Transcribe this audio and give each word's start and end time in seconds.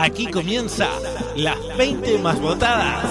Aquí 0.00 0.26
comienza 0.26 0.86
las 1.34 1.58
20 1.76 2.18
más 2.18 2.40
votadas. 2.40 3.04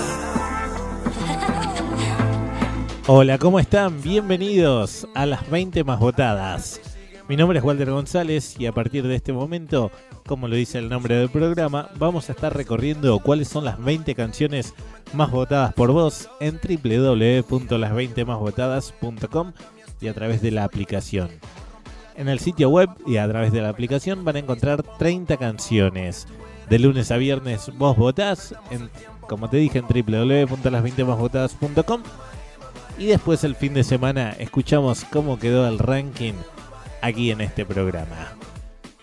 Hola, 3.08 3.37
¿cómo 3.37 3.59
están? 3.59 4.01
Bienvenidos 4.01 5.05
a 5.13 5.25
las 5.25 5.50
20 5.50 5.83
más 5.83 6.00
votadas. 6.00 6.79
Mi 7.27 7.35
nombre 7.35 7.59
es 7.59 7.65
Walter 7.65 7.92
González 7.92 8.55
y 8.57 8.68
a 8.68 8.71
partir 8.71 9.05
de 9.05 9.15
este 9.15 9.34
momento, 9.34 9.91
como 10.25 10.47
lo 10.47 10.55
dice 10.55 10.78
el 10.78 10.88
nombre 10.88 11.18
del 11.18 11.28
programa, 11.28 11.89
vamos 11.98 12.30
a 12.30 12.32
estar 12.32 12.55
recorriendo 12.55 13.20
cuáles 13.20 13.50
son 13.50 13.66
las 13.66 13.84
20 13.84 14.16
canciones 14.16 14.74
más 15.12 15.30
votadas 15.30 15.74
por 15.74 15.92
vos 15.92 16.30
en 16.40 16.56
www.las20másvotadas.com 16.56 19.52
y 20.00 20.08
a 20.08 20.14
través 20.14 20.42
de 20.42 20.52
la 20.52 20.64
aplicación. 20.64 21.32
En 22.16 22.30
el 22.30 22.40
sitio 22.40 22.70
web 22.70 22.92
y 23.06 23.18
a 23.18 23.28
través 23.28 23.52
de 23.52 23.60
la 23.60 23.68
aplicación 23.68 24.24
van 24.24 24.38
a 24.38 24.40
encontrar 24.40 24.84
30 24.98 25.36
canciones. 25.36 26.28
De 26.70 26.80
lunes 26.80 27.12
a 27.12 27.17
viernes 27.17 27.71
vos 27.77 27.95
votás, 27.95 28.55
en, 28.71 28.89
como 29.21 29.49
te 29.49 29.55
dije, 29.58 29.80
en 29.80 29.85
www.las20másvotadas.com 29.85 32.02
y 32.98 33.05
después 33.05 33.44
el 33.44 33.55
fin 33.55 33.73
de 33.73 33.84
semana 33.84 34.35
escuchamos 34.38 35.03
cómo 35.05 35.39
quedó 35.39 35.67
el 35.67 35.80
ranking 35.80 36.34
aquí 37.02 37.31
en 37.31 37.41
este 37.41 37.66
programa. 37.66 38.34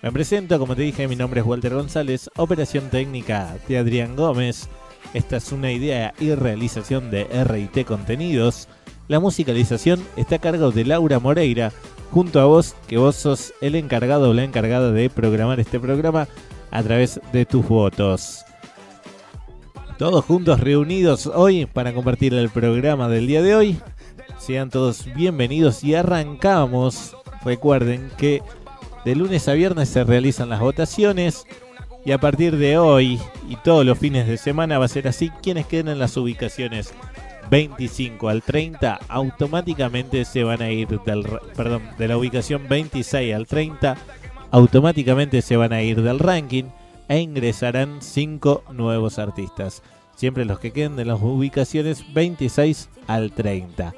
Me 0.02 0.12
presento, 0.12 0.58
como 0.58 0.77
te 0.77 0.82
dije, 0.82 1.08
mi 1.08 1.16
nombre 1.16 1.41
es 1.41 1.46
Walter 1.46 1.74
González, 1.74 2.28
operación 2.36 2.91
técnica 2.91 3.56
de 3.66 3.78
Adrián 3.78 4.16
Gómez. 4.16 4.69
Esta 5.14 5.38
es 5.38 5.50
una 5.50 5.72
idea 5.72 6.12
y 6.19 6.34
realización 6.34 7.10
de 7.10 7.24
RT 7.24 7.86
Contenidos. 7.86 8.69
La 9.08 9.20
musicalización 9.20 10.05
está 10.16 10.36
a 10.36 10.41
cargo 10.41 10.70
de 10.70 10.84
Laura 10.84 11.19
Moreira, 11.19 11.72
junto 12.10 12.41
a 12.41 12.44
vos, 12.44 12.77
que 12.86 12.98
vos 12.98 13.16
sos 13.16 13.55
el 13.62 13.77
encargado 13.77 14.28
o 14.30 14.34
la 14.34 14.44
encargada 14.44 14.92
de 14.92 15.08
programar 15.08 15.60
este 15.60 15.80
programa 15.80 16.28
a 16.74 16.83
través 16.83 17.19
de 17.33 17.46
tus 17.46 17.66
votos. 17.66 18.45
Todos 19.97 20.25
juntos 20.27 20.61
reunidos 20.61 21.27
hoy 21.27 21.64
para 21.64 21.94
compartir 21.94 22.34
el 22.34 22.50
programa 22.50 23.08
del 23.08 23.27
día 23.27 23.41
de 23.41 23.55
hoy. 23.55 23.78
Sean 24.39 24.69
todos 24.69 25.06
bienvenidos 25.14 25.83
y 25.83 25.95
arrancamos 25.95 27.17
Recuerden 27.45 28.11
que 28.17 28.42
de 29.05 29.14
lunes 29.14 29.48
a 29.48 29.52
viernes 29.52 29.91
se 29.91 30.02
realizan 30.02 30.48
las 30.48 30.61
votaciones 30.61 31.47
y 32.05 32.12
a 32.12 32.19
partir 32.19 32.56
de 32.56 32.78
hoy 32.78 33.20
y 33.48 33.56
todos 33.56 33.84
los 33.84 33.98
fines 33.98 34.27
de 34.27 34.39
semana 34.39 34.78
va 34.78 34.86
a 34.86 34.89
ser 34.89 35.06
así. 35.08 35.30
Quienes 35.42 35.67
queden 35.67 35.89
en 35.89 35.98
las 35.98 36.17
ubicaciones 36.17 36.95
25 37.50 38.28
al 38.30 38.42
30 38.42 38.98
automáticamente 39.08 40.25
se 40.25 40.42
van 40.42 40.62
a 40.62 40.70
ir 40.70 40.89
del 41.00 41.27
perdón, 41.55 41.83
de 41.98 42.08
la 42.08 42.17
ubicación 42.17 42.67
26 42.67 43.34
al 43.34 43.47
30 43.47 43.97
automáticamente 44.55 45.42
se 45.42 45.56
van 45.56 45.72
a 45.72 45.83
ir 45.83 46.02
del 46.02 46.19
ranking 46.19 46.64
e 47.08 47.19
ingresarán 47.19 48.00
5 48.00 48.64
nuevos 48.72 49.19
artistas. 49.19 49.83
Siempre 50.16 50.44
los 50.44 50.61
que 50.61 50.70
queden 50.70 50.96
de 50.96 51.05
las 51.05 51.20
ubicaciones 51.20 52.14
26 52.14 52.88
al 53.06 53.33
30 53.33 53.94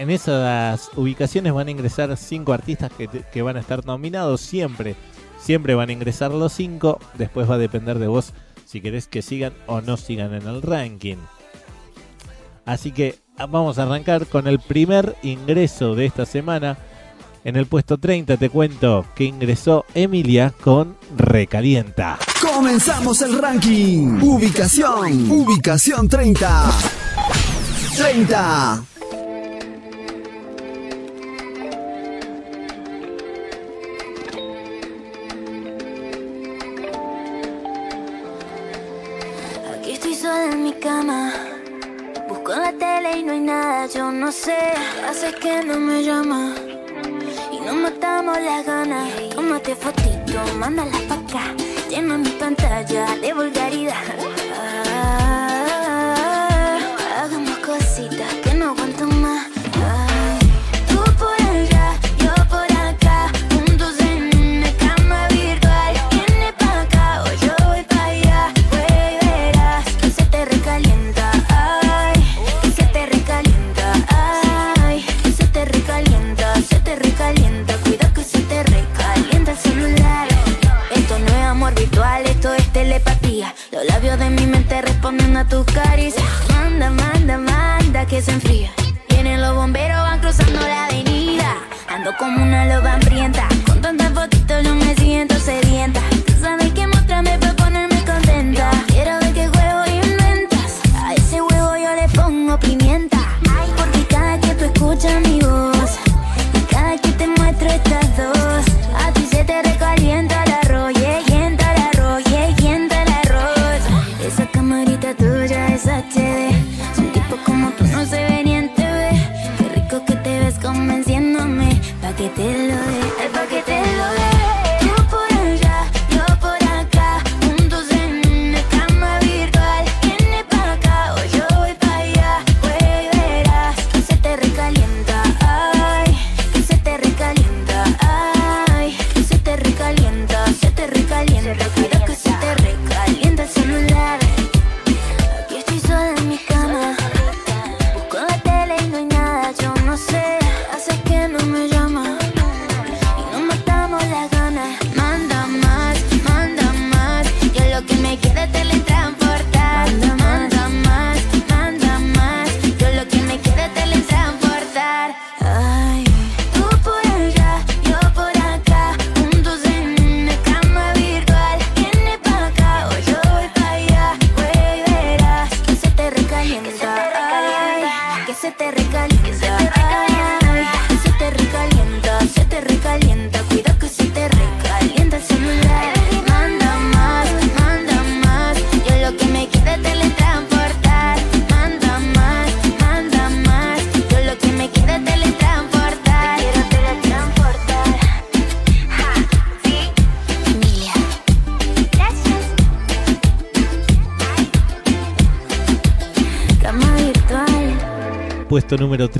en 0.00 0.08
esas 0.08 0.90
ubicaciones 0.96 1.52
van 1.52 1.68
a 1.68 1.70
ingresar 1.72 2.16
cinco 2.16 2.54
artistas 2.54 2.90
que, 3.30 3.42
van 3.42 3.58
a 3.58 3.60
estar 3.60 3.84
nominados 3.84 4.40
siempre. 4.40 4.96
Siempre 5.38 5.74
van 5.74 5.90
a 5.90 5.92
ingresar 5.92 6.30
los 6.30 6.54
cinco. 6.54 6.98
Después 7.18 7.50
va 7.50 7.56
a 7.56 7.58
depender 7.58 7.98
de 7.98 8.06
vos 8.06 8.32
si 8.64 8.80
querés 8.80 9.08
que 9.08 9.20
sigan 9.20 9.52
o 9.66 9.82
no 9.82 9.98
sigan 9.98 10.32
en 10.32 10.46
el 10.46 10.62
ranking. 10.62 11.18
Así 12.64 12.92
que 12.92 13.18
ah, 13.36 13.44
vamos 13.44 13.78
a 13.78 13.82
arrancar 13.82 14.26
con 14.26 14.46
el 14.46 14.58
primer 14.58 15.16
ingreso 15.22 15.94
de 15.94 16.06
esta 16.06 16.24
semana. 16.24 16.78
En 17.44 17.56
el 17.56 17.66
puesto 17.66 17.98
30 17.98 18.36
te 18.36 18.50
cuento 18.50 19.06
que 19.14 19.24
ingresó 19.24 19.86
Emilia 19.94 20.52
con 20.60 20.96
Recalienta. 21.16 22.18
Comenzamos 22.40 23.22
el 23.22 23.38
ranking. 23.38 24.20
Ubicación. 24.20 25.30
Ubicación 25.30 26.08
30. 26.08 26.70
30. 27.96 28.84
cama. 40.80 41.32
Busco 42.28 42.52
la 42.52 42.72
tele 42.72 43.18
y 43.18 43.22
no 43.22 43.32
hay 43.32 43.40
nada, 43.40 43.86
yo 43.86 44.10
no 44.10 44.32
sé. 44.32 44.56
Hace 45.08 45.32
que 45.34 45.62
no 45.64 45.78
me 45.78 46.02
llama 46.02 46.54
y 47.70 47.74
no 47.74 47.82
matamos 47.82 48.38
las 48.40 48.66
ganas. 48.66 49.08
Tómate 49.34 49.74
fotito, 49.74 50.40
mándala 50.58 50.98
pa' 51.08 51.14
acá. 51.14 51.54
Llena 51.88 52.18
mi 52.18 52.30
pantalla 52.30 53.16
de 53.16 53.32
vulgaridad. 53.32 54.39
Los 83.80 83.88
labios 83.88 84.18
de 84.18 84.28
mi 84.28 84.44
mente 84.44 84.82
responden 84.82 85.34
a 85.38 85.48
tus 85.48 85.64
caricias. 85.64 86.22
Manda, 86.50 86.90
manda, 86.90 87.38
manda 87.38 88.04
que 88.04 88.20
se 88.20 88.30
enfría. 88.30 88.70
Vienen 89.08 89.40
los 89.40 89.54
bomberos, 89.54 89.96
van 89.96 90.20
cruzando 90.20 90.60
la 90.60 90.84
avenida. 90.84 91.56
Ando 91.88 92.10
como 92.18 92.42
una 92.42 92.66
loba 92.66 92.92
hambrienta. 92.92 93.48
Con 93.66 93.80
tantas 93.80 94.12
fotitos 94.12 94.62
yo 94.64 94.74
me 94.74 94.94
siento 94.96 95.34
sedienta. 95.36 96.02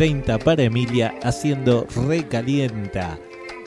30 0.01 0.39
para 0.39 0.63
Emilia 0.63 1.13
haciendo 1.23 1.87
Recalienta. 1.95 3.19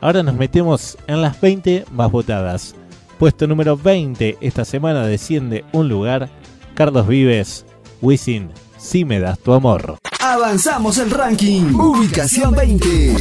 Ahora 0.00 0.22
nos 0.22 0.36
metemos 0.36 0.96
en 1.08 1.20
las 1.20 1.40
20 1.40 1.86
más 1.90 2.12
votadas. 2.12 2.76
Puesto 3.18 3.48
número 3.48 3.76
20 3.76 4.38
esta 4.40 4.64
semana 4.64 5.04
desciende 5.04 5.64
un 5.72 5.88
lugar. 5.88 6.30
Carlos 6.74 7.08
Vives, 7.08 7.66
Wisin, 8.00 8.52
si 8.78 9.04
me 9.04 9.18
das 9.18 9.40
tu 9.40 9.52
amor. 9.52 9.98
Avanzamos 10.20 10.98
el 10.98 11.10
ranking. 11.10 11.74
Ubicación 11.74 12.54
20. 12.54 13.16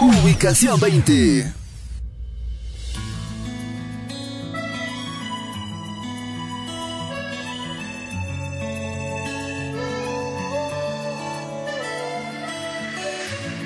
Ubicación 0.00 0.78
20. 0.78 1.52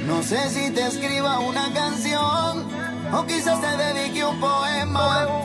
No 0.06 0.22
sé 0.22 0.48
si 0.48 0.70
te 0.70 0.86
escriba 0.86 1.40
una 1.40 1.70
canción 1.75 2.64
o 3.12 3.26
quizás 3.26 3.60
te 3.60 3.76
dedique 3.76 4.25
un 4.25 4.40
poema 4.40 5.44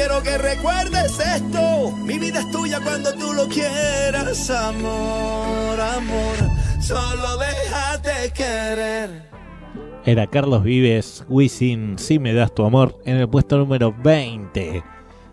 quiero 0.00 0.22
que 0.22 0.38
recuerdes 0.38 1.18
esto. 1.20 1.92
Mi 2.04 2.18
vida 2.18 2.40
es 2.40 2.50
tuya 2.50 2.80
cuando 2.82 3.12
tú 3.14 3.34
lo 3.34 3.46
quieras, 3.48 4.48
amor, 4.48 5.78
amor. 5.78 6.36
Solo 6.80 7.36
déjate 7.36 8.32
querer. 8.32 9.28
Era 10.06 10.26
Carlos 10.26 10.62
Vives, 10.64 11.24
Wisin, 11.28 11.98
Si 11.98 12.18
me 12.18 12.32
das 12.32 12.54
tu 12.54 12.64
amor, 12.64 12.98
en 13.04 13.18
el 13.18 13.28
puesto 13.28 13.58
número 13.58 13.94
20. 14.02 14.82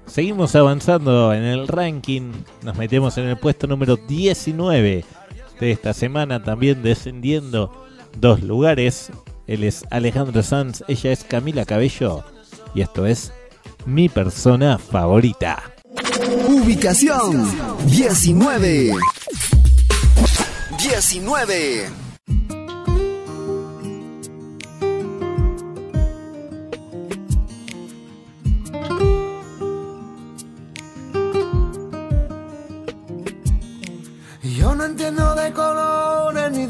Seguimos 0.05 0.53
avanzando 0.55 1.33
en 1.33 1.43
el 1.43 1.67
ranking, 1.69 2.33
nos 2.63 2.75
metemos 2.75 3.17
en 3.17 3.25
el 3.27 3.37
puesto 3.37 3.67
número 3.67 3.95
19 3.95 5.05
de 5.59 5.71
esta 5.71 5.93
semana, 5.93 6.43
también 6.43 6.83
descendiendo 6.83 7.85
dos 8.17 8.43
lugares. 8.43 9.11
Él 9.47 9.63
es 9.63 9.85
Alejandro 9.91 10.43
Sanz, 10.43 10.83
ella 10.89 11.13
es 11.13 11.23
Camila 11.23 11.63
Cabello 11.63 12.25
y 12.75 12.81
esto 12.81 13.05
es 13.05 13.31
mi 13.87 14.09
persona 14.09 14.77
favorita. 14.77 15.63
Ubicación 16.49 17.49
19. 17.85 18.91
19. 20.77 21.89
Yo 34.43 34.75
no 34.75 34.83
entiendo 34.83 35.33
de 35.35 35.53
colores 35.53 35.96
ni 35.96 35.96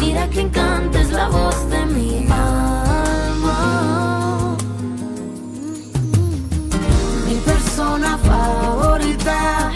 Mira 0.00 0.28
que 0.30 0.40
encanta 0.40 1.00
es 1.00 1.10
la 1.10 1.28
voz 1.28 1.68
de 1.68 1.84
mi 1.86 2.26
alma. 2.30 4.56
Mi 7.26 7.34
persona 7.44 8.16
favorita 8.18 9.70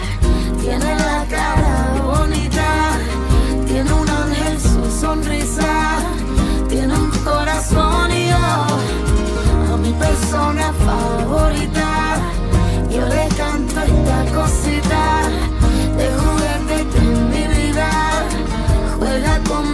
tiene 0.61 0.95
la 0.95 1.25
cara 1.29 1.93
bonita, 2.03 2.97
tiene 3.67 3.91
un 3.93 4.09
ángel 4.09 4.59
su 4.59 4.91
sonrisa, 4.99 5.99
tiene 6.69 6.93
un 6.93 7.11
corazón 7.23 8.11
y 8.11 8.27
yo 8.29 8.37
a 9.73 9.77
mi 9.77 9.93
persona 9.93 10.73
favorita. 10.85 12.17
Yo 12.89 13.05
le 13.07 13.27
canto 13.37 13.79
esta 13.81 14.25
cosita 14.33 15.21
de 15.97 16.09
juguete 16.19 16.97
en 16.97 17.29
mi 17.29 17.47
vida. 17.55 17.89
Juega 18.97 19.39
con 19.47 19.73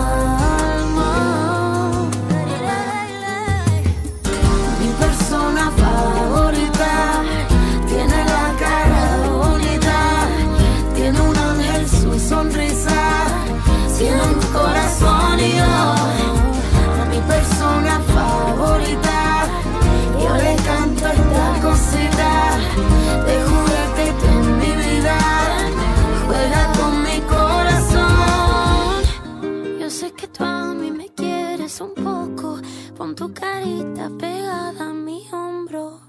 Pon 32.95 33.15
tu 33.15 33.31
carita 33.33 34.09
pegada 34.19 34.89
a 34.89 34.93
mi 34.93 35.25
hombro. 35.31 35.99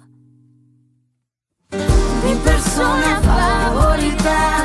Mi 2.23 2.35
persona 2.45 3.21
favorita 3.21 4.62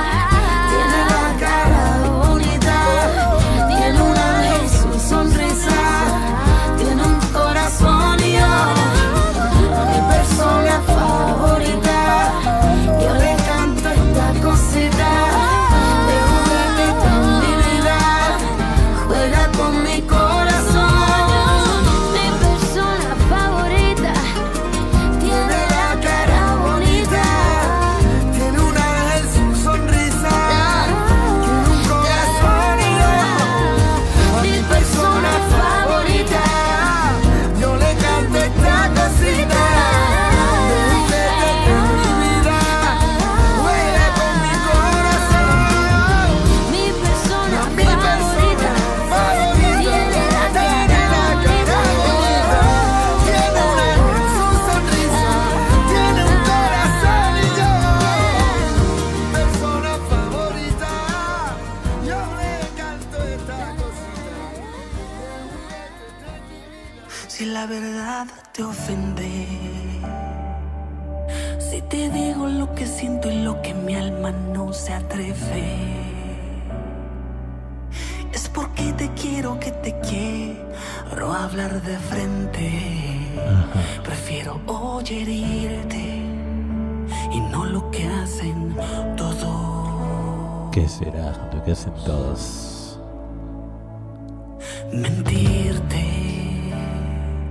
hacen 91.71 91.93
todos? 92.05 92.99
Mentirte. 94.93 96.05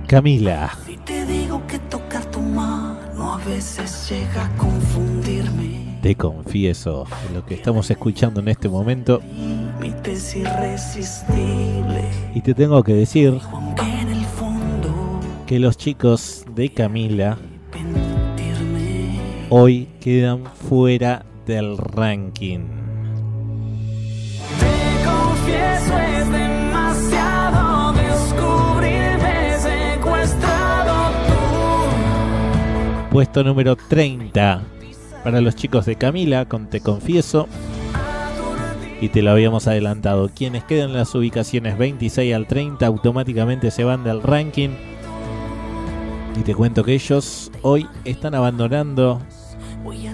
Camila, 0.07 0.71
Si 0.85 0.97
te 0.97 1.25
digo 1.25 1.61
que 1.67 1.79
tocar 1.79 2.23
tu 2.31 2.39
mano 2.39 3.33
a 3.33 3.37
veces 3.45 4.09
llega 4.09 4.45
a 4.45 4.49
confundirme. 4.57 5.99
te 6.01 6.15
confieso, 6.15 7.05
lo 7.33 7.45
que 7.45 7.55
estamos 7.55 7.89
escuchando 7.91 8.39
en 8.39 8.47
este 8.47 8.69
momento, 8.69 9.21
Mi 9.81 9.93
es 10.05 10.35
irresistible. 10.35 12.05
y 12.33 12.41
te 12.41 12.53
tengo 12.53 12.81
que 12.83 12.93
decir 12.93 13.37
Aunque 13.51 13.81
en 14.01 14.07
el 14.09 14.25
fondo 14.25 15.19
que 15.45 15.59
los 15.59 15.75
chicos 15.77 16.45
de 16.55 16.69
Camila 16.73 17.37
hoy 19.49 19.87
quedan 19.99 20.43
fuera 20.45 21.25
del 21.45 21.77
ranking. 21.77 22.76
Puesto 33.17 33.43
número 33.43 33.75
30 33.75 34.61
para 35.23 35.41
los 35.41 35.55
chicos 35.55 35.87
de 35.87 35.95
Camila 35.95 36.45
Te 36.45 36.81
Confieso. 36.81 37.47
Y 39.01 39.09
te 39.09 39.23
lo 39.23 39.31
habíamos 39.31 39.67
adelantado. 39.67 40.29
Quienes 40.29 40.63
quedan 40.63 40.91
en 40.91 40.97
las 40.97 41.15
ubicaciones 41.15 41.79
26 41.79 42.35
al 42.35 42.45
30 42.45 42.85
automáticamente 42.85 43.71
se 43.71 43.83
van 43.83 44.03
del 44.03 44.21
ranking. 44.21 44.69
Y 46.39 46.41
te 46.43 46.53
cuento 46.53 46.83
que 46.83 46.93
ellos 46.93 47.51
hoy 47.63 47.87
están 48.05 48.35
abandonando 48.35 49.19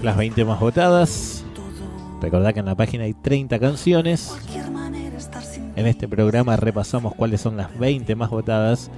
las 0.01 0.15
20 0.15 0.45
más 0.45 0.61
votadas. 0.61 1.43
Recordá 2.21 2.53
que 2.53 2.61
en 2.61 2.67
la 2.67 2.75
página 2.75 3.03
hay 3.03 3.13
30 3.13 3.59
canciones. 3.59 4.33
En 5.75 5.87
este 5.87 6.07
programa 6.07 6.55
repasamos 6.55 7.15
cuáles 7.15 7.41
son 7.41 7.57
las 7.57 7.77
20 7.79 8.15
más 8.15 8.29
votadas, 8.29 8.91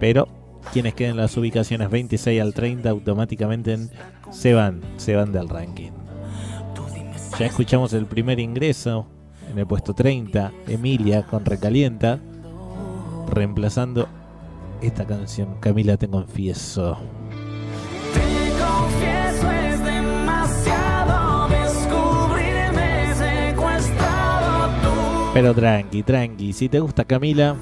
pero 0.00 0.26
quienes 0.72 0.94
queden 0.94 1.12
en 1.12 1.16
las 1.18 1.36
ubicaciones 1.36 1.90
26 1.90 2.40
al 2.40 2.54
30 2.54 2.90
automáticamente 2.90 3.74
en- 3.74 3.90
se 4.30 4.54
van, 4.54 4.80
se 4.96 5.14
van 5.16 5.32
del 5.32 5.48
ranking. 5.48 5.90
Ya 7.38 7.46
escuchamos 7.46 7.92
el 7.92 8.06
primer 8.06 8.40
ingreso 8.40 9.06
en 9.50 9.58
el 9.58 9.66
puesto 9.66 9.94
30, 9.94 10.50
Emilia 10.66 11.22
con 11.24 11.44
Recalienta, 11.44 12.18
reemplazando 13.30 14.08
esta 14.82 15.06
canción. 15.06 15.56
Camila, 15.60 15.96
te 15.96 16.08
confieso. 16.08 16.98
Pero 25.34 25.54
tranqui, 25.54 26.02
tranqui. 26.02 26.52
Si 26.52 26.68
te 26.68 26.80
gusta 26.80 27.04
Camila, 27.04 27.56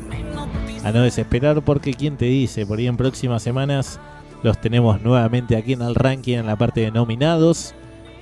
a 0.85 0.92
no 0.92 1.02
desesperar 1.02 1.62
porque 1.62 1.94
quién 1.94 2.16
te 2.16 2.26
dice, 2.26 2.64
por 2.66 2.78
ahí 2.78 2.87
en 2.87 2.96
próximas 2.96 3.42
semanas 3.42 3.99
los 4.42 4.61
tenemos 4.61 5.02
nuevamente 5.02 5.56
aquí 5.56 5.73
en 5.73 5.82
el 5.82 5.94
ranking 5.94 6.38
en 6.38 6.46
la 6.46 6.56
parte 6.56 6.80
de 6.80 6.90
nominados. 6.90 7.75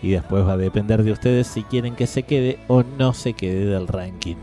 Y 0.03 0.11
después 0.11 0.47
va 0.47 0.53
a 0.53 0.57
depender 0.57 1.03
de 1.03 1.13
ustedes 1.13 1.47
si 1.47 1.63
quieren 1.63 1.95
que 1.95 2.07
se 2.07 2.25
quede 2.25 2.59
o 2.69 2.83
no 2.83 3.15
se 3.15 3.33
quede 3.33 3.67
del 3.67 3.89
ranking. 3.89 4.37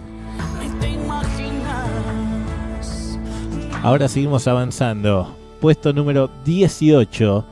Ahora 3.84 4.08
seguimos 4.08 4.48
avanzando. 4.48 5.36
Puesto 5.60 5.94
número 5.94 6.30
18. 6.46 7.46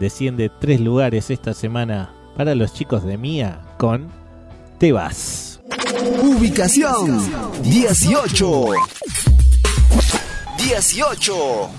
Desciende 0.00 0.50
tres 0.60 0.80
lugares 0.80 1.30
esta 1.30 1.54
semana 1.54 2.10
para 2.36 2.54
los 2.54 2.72
chicos 2.72 3.04
de 3.04 3.18
Mía 3.18 3.60
con 3.78 4.08
Te 4.78 4.92
vas. 4.92 5.53
Ubicación 6.22 7.20
18. 7.62 8.70
18. 10.58 11.70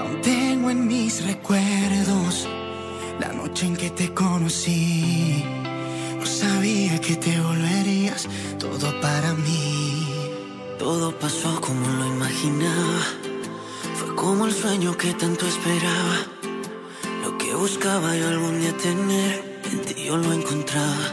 Aún 0.00 0.20
tengo 0.22 0.70
en 0.70 0.86
mis 0.86 1.24
recuerdos 1.24 2.48
la 3.20 3.32
noche 3.32 3.66
en 3.66 3.76
que 3.76 3.90
te 3.90 4.12
conocí. 4.12 5.44
No 6.18 6.26
sabía 6.26 7.00
que 7.00 7.16
te 7.16 7.40
volverías 7.40 8.28
todo 8.58 9.00
para 9.00 9.32
mí. 9.34 10.06
Todo 10.78 11.16
pasó 11.18 11.60
como 11.60 11.86
lo 11.86 12.06
imaginaba. 12.06 13.00
Fue 13.94 14.14
como 14.16 14.46
el 14.46 14.52
sueño 14.52 14.96
que 14.96 15.14
tanto 15.14 15.46
esperaba. 15.46 16.26
Lo 17.22 17.38
que 17.38 17.54
buscaba 17.54 18.16
yo 18.16 18.28
algún 18.28 18.60
día 18.60 18.76
tener, 18.76 19.51
yo 19.96 20.16
lo 20.16 20.32
encontraba. 20.32 21.06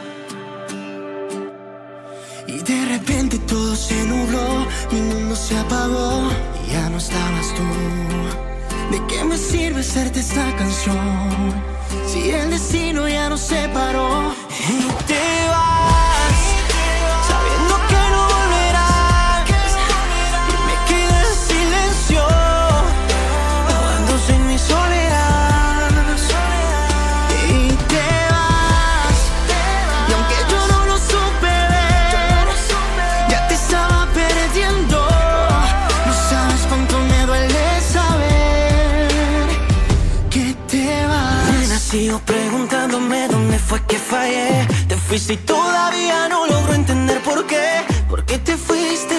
Y 2.48 2.58
de 2.60 2.86
repente 2.86 3.38
todo 3.39 3.75
se 3.75 4.04
nubló, 4.06 4.66
mi 4.92 5.01
mundo 5.01 5.36
se 5.36 5.58
apagó 5.58 6.30
y 6.63 6.72
ya 6.72 6.89
no 6.89 6.98
estabas 6.98 7.48
tú. 7.56 7.63
¿De 8.92 9.06
qué 9.08 9.24
me 9.24 9.38
sirve 9.38 9.82
hacerte 9.82 10.20
esta 10.20 10.56
canción? 10.58 11.54
Si 12.08 12.32
el 12.32 12.50
destino 12.50 13.08
ya 13.08 13.30
nos 13.30 13.42
separó 13.42 14.34
y 14.68 15.04
te 15.08 15.48
vas, 15.50 15.99
Te 44.88 44.95
fuiste 44.95 45.33
y 45.33 45.38
todavía 45.38 46.27
no 46.29 46.45
logro 46.45 46.74
entender 46.74 47.19
por 47.21 47.45
qué. 47.48 47.83
¿Por 48.09 48.25
qué 48.25 48.38
te 48.39 48.55
fuiste? 48.57 49.15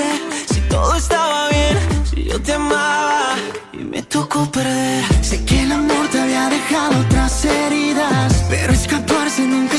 Si 0.52 0.61
todo 0.62 0.95
estaba 0.95 1.49
bien, 1.49 1.79
si 2.09 2.25
yo 2.25 2.40
te 2.40 2.52
amaba 2.52 3.35
y 3.73 3.79
me 3.79 4.02
tocó 4.02 4.50
perder. 4.50 5.05
Sé 5.23 5.45
que 5.45 5.62
el 5.62 5.73
amor 5.73 6.09
te 6.11 6.21
había 6.21 6.49
dejado 6.49 7.00
otras 7.00 7.45
heridas, 7.45 8.45
pero 8.49 8.73
escaparse 8.73 9.43
nunca 9.43 9.70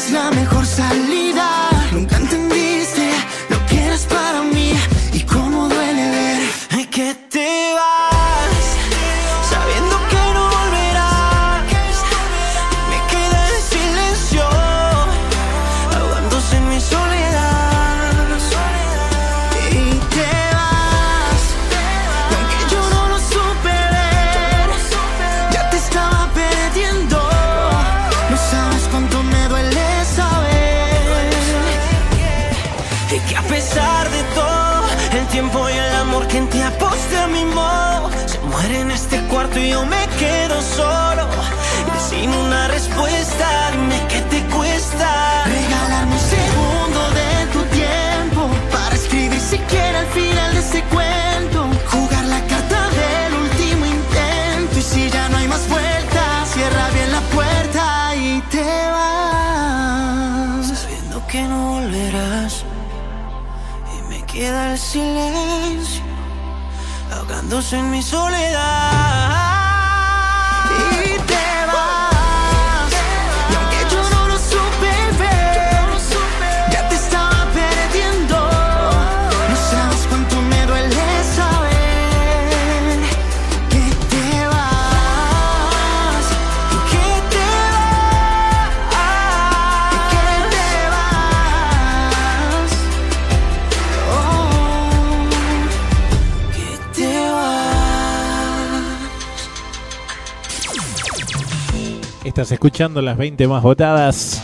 escuchando 102.62 103.02
las 103.02 103.18
20 103.18 103.48
más 103.48 103.64
votadas. 103.64 104.40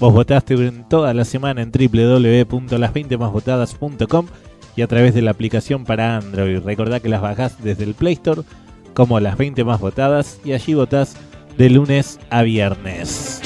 Vos 0.00 0.12
votaste 0.12 0.56
toda 0.88 1.14
la 1.14 1.24
semana 1.24 1.62
en 1.62 1.70
www.las20másvotadas.com 1.70 4.26
y 4.74 4.82
a 4.82 4.88
través 4.88 5.14
de 5.14 5.22
la 5.22 5.30
aplicación 5.30 5.84
para 5.84 6.16
Android. 6.16 6.58
Recordá 6.58 6.98
que 6.98 7.08
las 7.08 7.22
bajás 7.22 7.62
desde 7.62 7.84
el 7.84 7.94
Play 7.94 8.14
Store 8.14 8.42
como 8.94 9.20
las 9.20 9.38
20 9.38 9.62
más 9.62 9.78
votadas 9.78 10.40
y 10.44 10.54
allí 10.54 10.74
votás 10.74 11.14
de 11.56 11.70
lunes 11.70 12.18
a 12.30 12.42
viernes. 12.42 13.40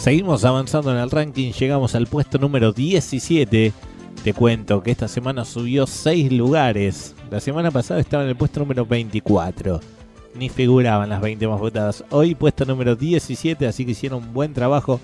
Seguimos 0.00 0.44
avanzando 0.44 0.90
en 0.90 0.98
el 0.98 1.12
ranking, 1.12 1.52
llegamos 1.52 1.94
al 1.94 2.08
puesto 2.08 2.38
número 2.38 2.72
17. 2.72 3.72
Te 4.24 4.34
cuento 4.34 4.82
que 4.82 4.90
esta 4.90 5.06
semana 5.06 5.44
subió 5.44 5.86
6 5.86 6.32
lugares. 6.32 7.14
La 7.30 7.38
semana 7.38 7.70
pasada 7.70 8.00
estaba 8.00 8.24
en 8.24 8.30
el 8.30 8.36
puesto 8.36 8.58
número 8.58 8.84
24. 8.84 9.97
Ni 10.34 10.48
figuraban 10.48 11.08
las 11.08 11.20
20 11.20 11.46
más 11.48 11.60
votadas. 11.60 12.04
Hoy 12.10 12.34
puesto 12.34 12.64
número 12.64 12.96
17, 12.96 13.66
así 13.66 13.84
que 13.84 13.92
hicieron 13.92 14.24
un 14.24 14.32
buen 14.32 14.54
trabajo 14.54 15.00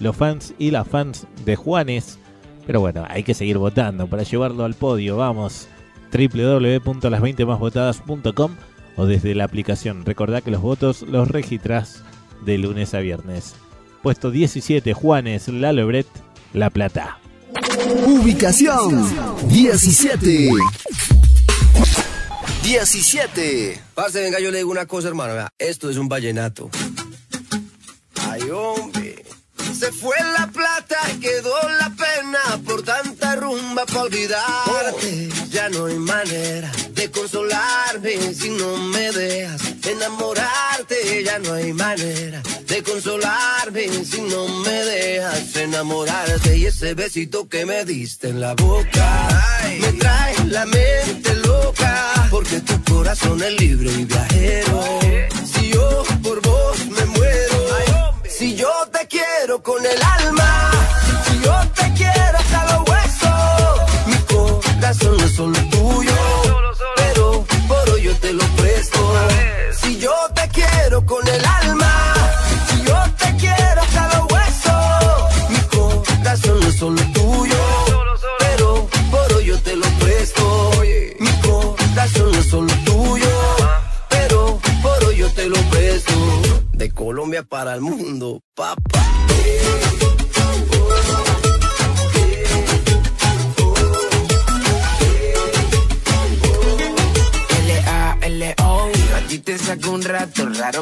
los 0.00 0.16
fans 0.16 0.54
y 0.58 0.70
las 0.70 0.88
fans 0.88 1.26
de 1.44 1.56
Juanes. 1.56 2.18
Pero 2.66 2.80
bueno, 2.80 3.04
hay 3.08 3.22
que 3.22 3.34
seguir 3.34 3.58
votando 3.58 4.06
para 4.06 4.22
llevarlo 4.22 4.64
al 4.64 4.72
podio. 4.74 5.16
Vamos, 5.16 5.68
www.las20másvotadas.com 6.12 8.52
o 8.96 9.06
desde 9.06 9.34
la 9.34 9.44
aplicación. 9.44 10.04
Recordá 10.04 10.40
que 10.40 10.50
los 10.50 10.60
votos 10.60 11.02
los 11.02 11.28
registrás 11.28 12.02
de 12.44 12.58
lunes 12.58 12.94
a 12.94 13.00
viernes. 13.00 13.54
Puesto 14.02 14.30
17, 14.30 14.94
Juanes, 14.94 15.48
Lalo 15.48 15.82
Ebret, 15.82 16.06
La 16.52 16.70
Plata. 16.70 17.18
Ubicación 18.06 19.04
17. 19.48 20.50
17. 22.62 23.82
Parce, 23.94 24.20
venga, 24.20 24.38
yo 24.40 24.50
le 24.50 24.58
digo 24.58 24.70
una 24.70 24.86
cosa, 24.86 25.08
hermano. 25.08 25.34
vea, 25.34 25.48
esto 25.58 25.90
es 25.90 25.96
un 25.96 26.08
vallenato. 26.08 26.70
Ay, 28.28 28.42
hombre. 28.50 29.24
Se 29.78 29.92
fue 29.92 30.16
la 30.36 30.48
plata, 30.48 30.98
quedó 31.20 31.54
la 31.78 31.90
pena 31.90 32.60
por 32.64 32.82
tanta 32.82 33.36
rumba 33.36 33.86
para 33.86 34.02
olvidarte. 34.02 35.28
Ya 35.50 35.68
no 35.68 35.86
hay 35.86 35.98
manera 35.98 36.72
de 36.98 37.10
consolarme 37.12 38.34
si 38.34 38.50
no 38.50 38.76
me 38.76 39.12
dejas 39.12 39.60
enamorarte. 39.86 41.22
Ya 41.24 41.38
no 41.38 41.52
hay 41.52 41.72
manera 41.72 42.42
de 42.66 42.82
consolarme 42.82 44.04
si 44.04 44.20
no 44.22 44.48
me 44.64 44.84
dejas 44.84 45.54
enamorarte. 45.56 46.56
Y 46.56 46.66
ese 46.66 46.94
besito 46.94 47.48
que 47.48 47.64
me 47.64 47.84
diste 47.84 48.30
en 48.30 48.40
la 48.40 48.54
boca 48.54 49.28
me 49.80 49.92
trae 49.92 50.44
la 50.46 50.66
mente 50.66 51.34
loca. 51.46 52.28
Porque 52.30 52.60
tu 52.60 52.82
corazón 52.92 53.40
es 53.44 53.60
libre 53.60 53.92
y 53.92 54.04
viajero. 54.04 54.98
Si 55.52 55.68
yo 55.68 56.02
por 56.20 56.42
vos 56.42 56.78
me 56.86 57.04
muero, 57.04 58.14
si 58.28 58.56
yo 58.56 58.72
te 58.92 59.06
quiero 59.06 59.62
con 59.62 59.86
el 59.86 60.02
alma, 60.02 60.70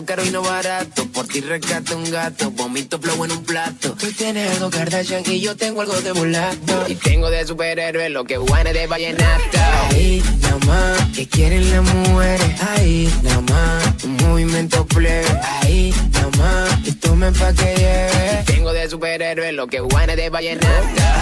caro 0.07 0.25
y 0.25 0.31
no 0.31 0.41
barato. 0.41 1.07
Por 1.13 1.27
ti 1.27 1.41
rescato 1.41 1.97
un 1.97 2.11
gato, 2.11 2.51
vomito 2.53 2.99
flow 2.99 3.25
en 3.25 3.33
un 3.33 3.45
plato. 3.45 3.95
Tú 3.99 4.11
tienes 4.13 4.53
algo 4.53 4.71
Kardashian 4.71 5.23
y 5.27 5.41
yo 5.41 5.57
tengo 5.57 5.83
algo 5.83 6.01
de 6.01 6.15
mulato. 6.15 6.85
Y 6.89 6.95
tengo 6.95 7.29
de 7.29 7.45
superhéroe 7.47 8.09
lo 8.09 8.25
que 8.25 8.39
Juan 8.39 8.65
de 8.65 8.87
vallenato. 8.87 9.59
Ahí, 9.91 10.23
nada 10.41 10.59
más, 10.67 11.09
que 11.15 11.27
quieren 11.27 11.71
las 11.71 11.83
mujeres. 11.83 12.63
Ahí, 12.63 13.13
nada 13.23 13.41
más, 13.43 13.86
un 14.07 14.17
movimiento 14.29 14.87
plebe. 14.87 15.27
Ahí, 15.61 15.95
nada 16.13 16.31
más, 16.39 16.79
y 16.85 16.93
tomen 16.93 17.35
pa' 17.35 17.53
que 17.53 17.75
lleve 17.75 18.45
Tengo 18.47 18.73
de 18.73 18.89
superhéroe 18.89 19.53
lo 19.53 19.67
que 19.67 19.81
Juan 19.81 20.07
de 20.15 20.31
vallenato 20.31 20.67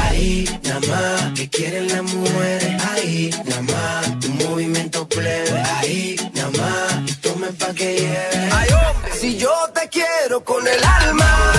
Ahí, 0.03 0.49
nada 0.63 0.81
más, 0.89 1.33
que 1.35 1.49
quieren 1.49 1.89
las 1.89 2.03
mujeres. 2.03 2.83
Ahí, 2.93 3.31
nada 3.45 3.63
más, 3.63 4.27
un 4.27 4.39
movimiento 4.39 5.09
plebe. 5.09 5.63
Ahí, 5.79 6.17
nada 6.35 6.51
más, 6.51 7.11
y 7.11 7.15
tomen 7.15 7.55
pa' 7.57 7.73
que 7.75 7.95
lleve 7.99 9.19
Si 9.21 9.37
yo 9.39 9.55
te 9.75 9.89
quiero 9.89 10.45
con 10.45 10.67
el 10.67 10.85
alma, 10.85 11.53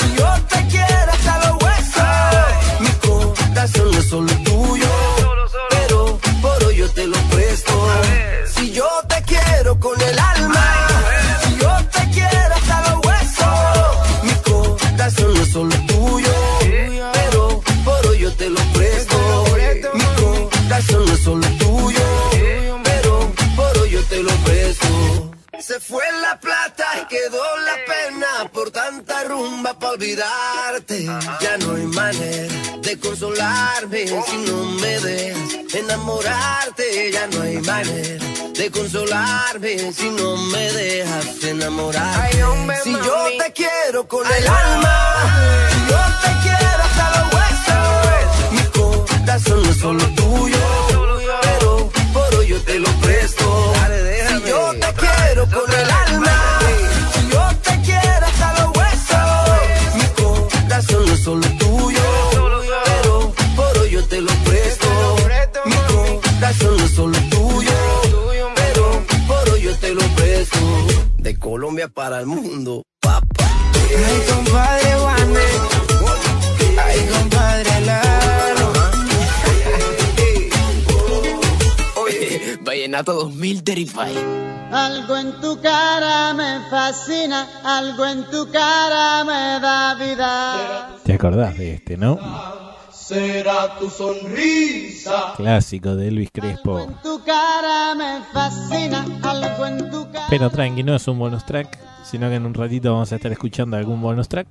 si 0.00 0.14
yo 0.16 0.28
te 0.48 0.66
quiero 0.68 1.12
hasta 1.12 1.48
los 1.48 1.62
huesos, 1.62 2.80
mi 2.80 2.90
corazón 3.08 3.90
no 3.92 3.98
es 3.98 4.08
solo 4.08 4.32
tuyo, 4.44 4.88
pero 5.70 6.18
por 6.42 6.64
hoy 6.64 6.76
yo 6.76 6.88
te 6.90 7.06
lo 7.06 7.16
presto. 7.30 7.72
Si 8.54 8.72
yo 8.72 8.88
te 9.08 9.22
quiero 9.22 9.78
con 9.78 10.00
el 10.00 10.18
alma, 10.18 10.25
fue 25.88 26.02
la 26.20 26.38
plata 26.40 26.84
y 27.00 27.06
quedó 27.06 27.42
la 27.60 27.76
pena 27.86 28.50
por 28.52 28.70
tanta 28.70 29.24
rumba 29.24 29.78
para 29.78 29.92
olvidarte. 29.92 31.04
Ya 31.40 31.58
no 31.58 31.76
hay 31.76 31.86
manera 31.86 32.54
de 32.82 32.98
consolarme 32.98 34.06
si 34.06 34.36
no 34.38 34.64
me 34.80 34.98
dejas 34.98 35.74
enamorarte. 35.74 37.12
Ya 37.12 37.26
no 37.28 37.42
hay 37.42 37.58
manera 37.58 38.24
de 38.54 38.70
consolarme 38.70 39.92
si 39.92 40.10
no 40.10 40.36
me 40.36 40.72
dejas 40.72 41.44
enamorarte. 41.44 42.42
Si 42.82 42.92
yo 42.92 43.28
te 43.38 43.52
quiero 43.52 44.08
con 44.08 44.26
el 44.26 44.48
alma, 44.48 45.68
si 45.70 45.90
yo 45.90 45.98
te 46.22 46.30
quiero 46.42 46.82
hasta 46.82 47.10
los 47.16 47.34
huesos, 47.34 48.52
mi 48.52 48.64
corazón 48.80 49.62
no 49.62 49.70
es 49.70 49.78
solo 49.78 50.04
tuyo, 50.14 50.58
pero 51.42 51.90
por 52.12 52.34
hoy 52.34 52.48
yo 52.48 52.60
te 52.62 52.78
lo 52.78 52.88
Colombia 71.76 71.88
para 71.88 72.20
el 72.20 72.26
mundo, 72.26 72.82
papá. 73.00 73.44
Ay, 73.74 74.34
compadre 74.34 74.94
Juanes. 74.98 75.60
Ay, 76.82 77.06
compadre 77.12 77.80
Lalo. 77.82 78.72
Oye, 81.96 82.58
Vallenato 82.62 83.12
2000 83.12 83.62
Terrify. 83.62 84.14
Algo 84.72 85.16
en 85.18 85.38
tu 85.42 85.60
cara 85.60 86.32
me 86.32 86.60
fascina, 86.70 87.46
algo 87.62 88.06
en 88.06 88.24
tu 88.30 88.50
cara 88.50 89.22
me 89.24 89.60
da 89.60 89.94
vida. 89.96 90.96
¿Te 91.04 91.12
acordás 91.12 91.58
de 91.58 91.74
este, 91.74 91.98
no? 91.98 92.18
Será 93.06 93.78
tu 93.78 93.88
sonrisa. 93.88 95.34
Clásico 95.36 95.94
de 95.94 96.08
Elvis 96.08 96.30
Crespo. 96.32 96.88
Tu 97.04 97.22
cara 97.22 97.94
me 97.94 98.20
fascina, 98.32 99.06
algo 99.22 99.64
en 99.64 99.90
tu 99.92 100.10
cara. 100.10 100.26
Pero 100.28 100.50
tranqui, 100.50 100.82
no 100.82 100.96
es 100.96 101.06
un 101.06 101.16
bonus 101.16 101.46
track, 101.46 101.78
sino 102.02 102.28
que 102.28 102.34
en 102.34 102.46
un 102.46 102.52
ratito 102.52 102.92
vamos 102.92 103.12
a 103.12 103.14
estar 103.14 103.30
escuchando 103.30 103.76
algún 103.76 104.02
bonus 104.02 104.28
track. 104.28 104.48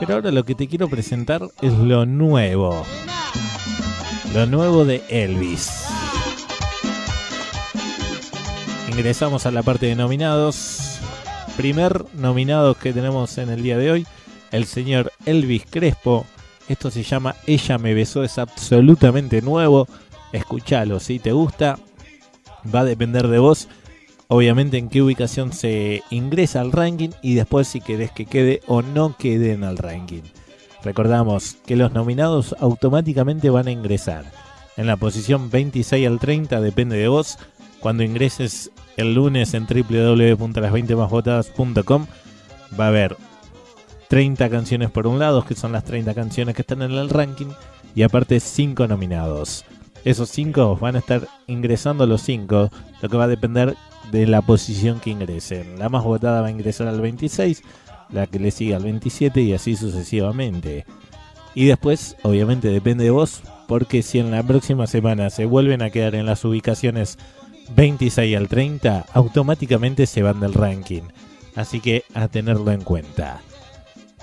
Pero 0.00 0.14
ahora 0.14 0.30
lo 0.30 0.42
que 0.42 0.54
te 0.54 0.68
quiero 0.68 0.88
presentar 0.88 1.42
es 1.60 1.74
lo 1.74 2.06
nuevo. 2.06 2.82
Lo 4.32 4.46
nuevo 4.46 4.86
de 4.86 5.04
Elvis. 5.10 5.84
Ingresamos 8.88 9.44
a 9.44 9.50
la 9.50 9.62
parte 9.62 9.84
de 9.84 9.96
nominados. 9.96 10.98
Primer 11.58 12.06
nominado 12.14 12.74
que 12.74 12.94
tenemos 12.94 13.36
en 13.36 13.50
el 13.50 13.62
día 13.62 13.76
de 13.76 13.90
hoy, 13.90 14.06
el 14.50 14.64
señor 14.64 15.12
Elvis 15.26 15.66
Crespo. 15.68 16.24
Esto 16.72 16.90
se 16.90 17.02
llama 17.02 17.36
Ella 17.46 17.76
me 17.76 17.92
besó, 17.92 18.24
es 18.24 18.38
absolutamente 18.38 19.42
nuevo. 19.42 19.86
Escuchalo, 20.32 21.00
si 21.00 21.18
te 21.18 21.32
gusta, 21.32 21.78
va 22.74 22.80
a 22.80 22.84
depender 22.84 23.28
de 23.28 23.38
vos. 23.38 23.68
Obviamente 24.28 24.78
en 24.78 24.88
qué 24.88 25.02
ubicación 25.02 25.52
se 25.52 26.02
ingresa 26.08 26.62
al 26.62 26.72
ranking 26.72 27.10
y 27.20 27.34
después 27.34 27.68
si 27.68 27.82
querés 27.82 28.10
que 28.10 28.24
quede 28.24 28.62
o 28.66 28.80
no 28.80 29.18
quede 29.18 29.52
en 29.52 29.64
el 29.64 29.76
ranking. 29.76 30.22
Recordamos 30.82 31.58
que 31.66 31.76
los 31.76 31.92
nominados 31.92 32.56
automáticamente 32.58 33.50
van 33.50 33.68
a 33.68 33.72
ingresar. 33.72 34.24
En 34.78 34.86
la 34.86 34.96
posición 34.96 35.50
26 35.50 36.06
al 36.06 36.20
30 36.20 36.62
depende 36.62 36.96
de 36.96 37.08
vos. 37.08 37.38
Cuando 37.80 38.02
ingreses 38.02 38.70
el 38.96 39.12
lunes 39.12 39.52
en 39.52 39.66
www.las20másvotadas.com 39.66 42.06
va 42.80 42.86
a 42.86 42.88
haber 42.88 43.18
30 44.12 44.50
canciones 44.50 44.90
por 44.90 45.06
un 45.06 45.18
lado, 45.18 45.42
que 45.42 45.54
son 45.54 45.72
las 45.72 45.84
30 45.84 46.12
canciones 46.12 46.54
que 46.54 46.60
están 46.60 46.82
en 46.82 46.90
el 46.90 47.08
ranking, 47.08 47.46
y 47.94 48.02
aparte 48.02 48.40
5 48.40 48.86
nominados. 48.86 49.64
Esos 50.04 50.28
5 50.28 50.76
van 50.76 50.96
a 50.96 50.98
estar 50.98 51.26
ingresando 51.46 52.06
los 52.06 52.20
5, 52.20 52.70
lo 53.00 53.08
que 53.08 53.16
va 53.16 53.24
a 53.24 53.28
depender 53.28 53.74
de 54.10 54.26
la 54.26 54.42
posición 54.42 55.00
que 55.00 55.08
ingresen. 55.08 55.78
La 55.78 55.88
más 55.88 56.04
votada 56.04 56.42
va 56.42 56.48
a 56.48 56.50
ingresar 56.50 56.88
al 56.88 57.00
26, 57.00 57.62
la 58.10 58.26
que 58.26 58.38
le 58.38 58.50
sigue 58.50 58.74
al 58.74 58.82
27 58.82 59.40
y 59.40 59.54
así 59.54 59.76
sucesivamente. 59.76 60.84
Y 61.54 61.64
después, 61.64 62.16
obviamente, 62.22 62.68
depende 62.68 63.04
de 63.04 63.10
vos, 63.12 63.40
porque 63.66 64.02
si 64.02 64.18
en 64.18 64.30
la 64.30 64.42
próxima 64.42 64.86
semana 64.86 65.30
se 65.30 65.46
vuelven 65.46 65.80
a 65.80 65.88
quedar 65.88 66.16
en 66.16 66.26
las 66.26 66.44
ubicaciones 66.44 67.16
26 67.74 68.36
al 68.36 68.48
30, 68.48 69.06
automáticamente 69.14 70.04
se 70.04 70.22
van 70.22 70.38
del 70.38 70.52
ranking. 70.52 71.04
Así 71.54 71.80
que 71.80 72.04
a 72.12 72.28
tenerlo 72.28 72.72
en 72.72 72.82
cuenta. 72.82 73.40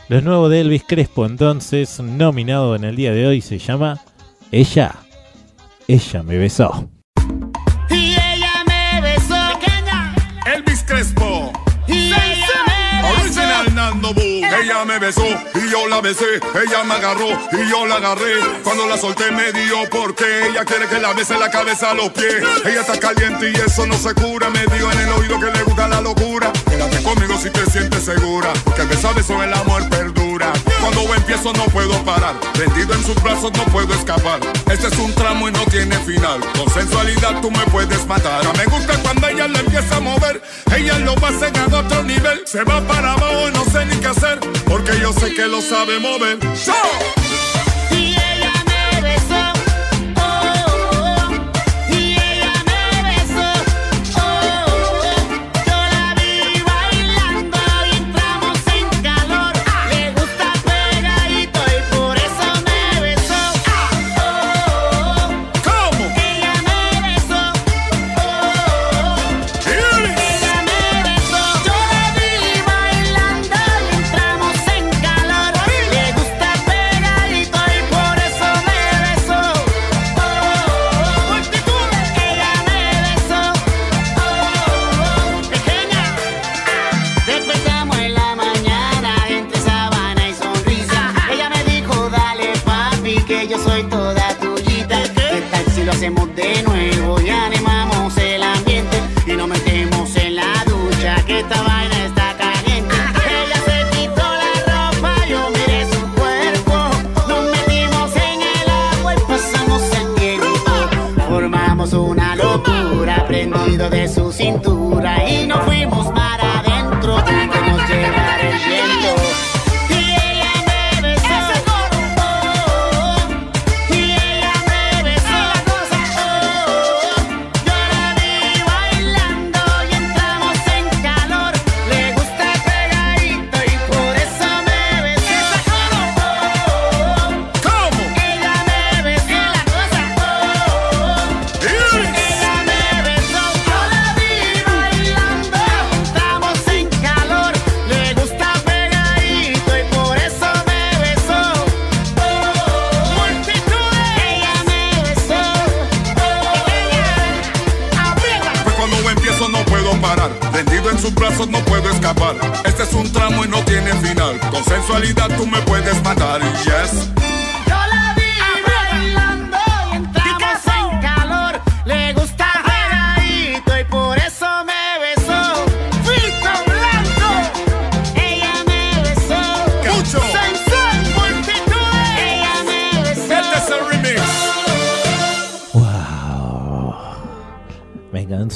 Lo 0.10 0.22
nuevo 0.22 0.50
de 0.50 0.62
Elvis 0.62 0.84
Crespo, 0.88 1.28
entonces, 1.28 2.00
nominado 2.00 2.76
en 2.76 2.84
el 2.84 2.96
día 2.96 3.12
de 3.12 3.28
hoy, 3.28 3.42
se 3.42 3.60
llama 3.60 4.02
Ella. 4.52 4.96
Ella 5.88 6.24
me 6.24 6.40
besó. 6.40 6.90
Y 7.92 8.14
ella 8.16 8.64
me 8.66 9.02
besó. 9.02 9.36
Pequeña. 9.60 10.16
Elvis 10.52 10.84
Crespo. 10.84 11.54
Y 11.88 12.08
ella 12.08 12.48
me 12.66 13.04
besó. 13.04 13.22
Original 13.22 13.76
Nando 13.76 14.10
Ella 14.18 14.84
me 14.84 14.98
besó 14.98 15.28
y 15.54 15.72
yo 15.72 15.88
la 15.88 16.02
besé. 16.02 16.26
Ella 16.56 16.84
me 16.86 16.96
agarró 16.96 17.30
y 17.52 17.70
yo 17.70 17.86
la 17.86 17.98
agarré. 17.98 18.40
Cuando 18.64 18.88
la 18.88 18.98
solté 18.98 19.32
me 19.32 19.52
dio 19.52 19.88
porque 19.92 20.48
ella 20.48 20.66
quiere 20.66 20.88
que 20.88 21.00
la 21.00 21.14
bese 21.14 21.38
la 21.38 21.52
cabeza 21.52 21.92
a 21.92 21.94
los 21.94 22.10
pies. 22.10 22.44
Ella 22.66 22.82
está 22.82 23.00
caliente 23.00 23.52
y 23.52 23.56
eso 23.56 23.86
no 23.86 23.94
se 23.94 24.16
cura. 24.16 24.50
Me 24.50 24.66
dio 24.76 24.92
en 24.92 25.00
el 25.02 25.10
oído 25.10 25.40
que 25.40 25.52
le 25.56 25.64
gusta 25.66 25.88
la 25.88 26.02
locura. 26.02 26.52
Conmigo 27.04 27.38
si 27.38 27.50
te 27.50 27.66
sientes 27.70 28.04
segura. 28.04 28.52
Porque 28.64 28.84
beso 28.84 29.10
a 29.10 29.14
beso 29.14 29.42
el 29.44 29.54
amor 29.54 29.88
perdura. 29.90 30.52
Cuando 30.80 31.00
empiezo 31.16 31.54
no 31.54 31.66
puedo 31.66 31.94
parar. 32.04 32.36
Rendido 32.56 32.94
en 32.94 33.04
sus 33.04 33.16
brazos 33.22 33.52
no 33.54 33.64
puedo 33.66 33.94
escapar. 33.94 34.40
Este 34.72 34.88
es 34.88 34.98
un 34.98 35.14
tramo 35.14 35.48
y 35.48 35.52
no 35.52 35.64
tiene 35.66 35.98
final. 36.00 36.40
Con 36.58 36.70
sensualidad 36.74 37.40
tú 37.42 37.52
me 37.52 37.66
puedes 37.68 38.06
matar. 38.08 38.42
Me 38.58 38.66
gusta 38.66 38.98
cuando 39.04 39.28
ella 39.28 39.48
le 39.48 39.60
empieza 39.60 39.98
a 39.98 40.00
mover. 40.00 40.42
Ella 40.76 40.98
lo 41.00 41.16
va 41.16 41.30
a 41.30 41.76
a 41.76 41.80
otro 41.80 42.04
nivel. 42.04 42.42
Se 42.46 42.64
va 42.64 42.82
para 42.88 43.14
abajo 43.14 43.50
y 43.50 43.52
no 43.52 43.66
sé 43.66 43.86
ni 43.86 43.96
qué 43.98 44.08
hacer. 44.08 44.40
Porque 44.66 45.00
yo 45.00 45.14
sé 45.14 45.34
que 45.34 45.48
lo 45.48 45.62
sabe 45.62 46.00
mover. 46.00 46.38
Y 46.42 47.29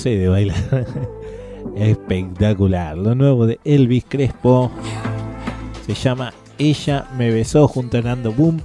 De 0.03 0.27
bailar. 0.27 0.85
Espectacular. 1.77 2.97
Lo 2.97 3.15
nuevo 3.15 3.45
de 3.45 3.61
Elvis 3.63 4.03
Crespo 4.05 4.69
se 5.85 5.93
llama 5.93 6.33
Ella 6.57 7.07
me 7.17 7.31
besó 7.31 7.69
junto 7.69 7.99
a 7.99 8.01
Nando 8.01 8.33
Boom. 8.33 8.59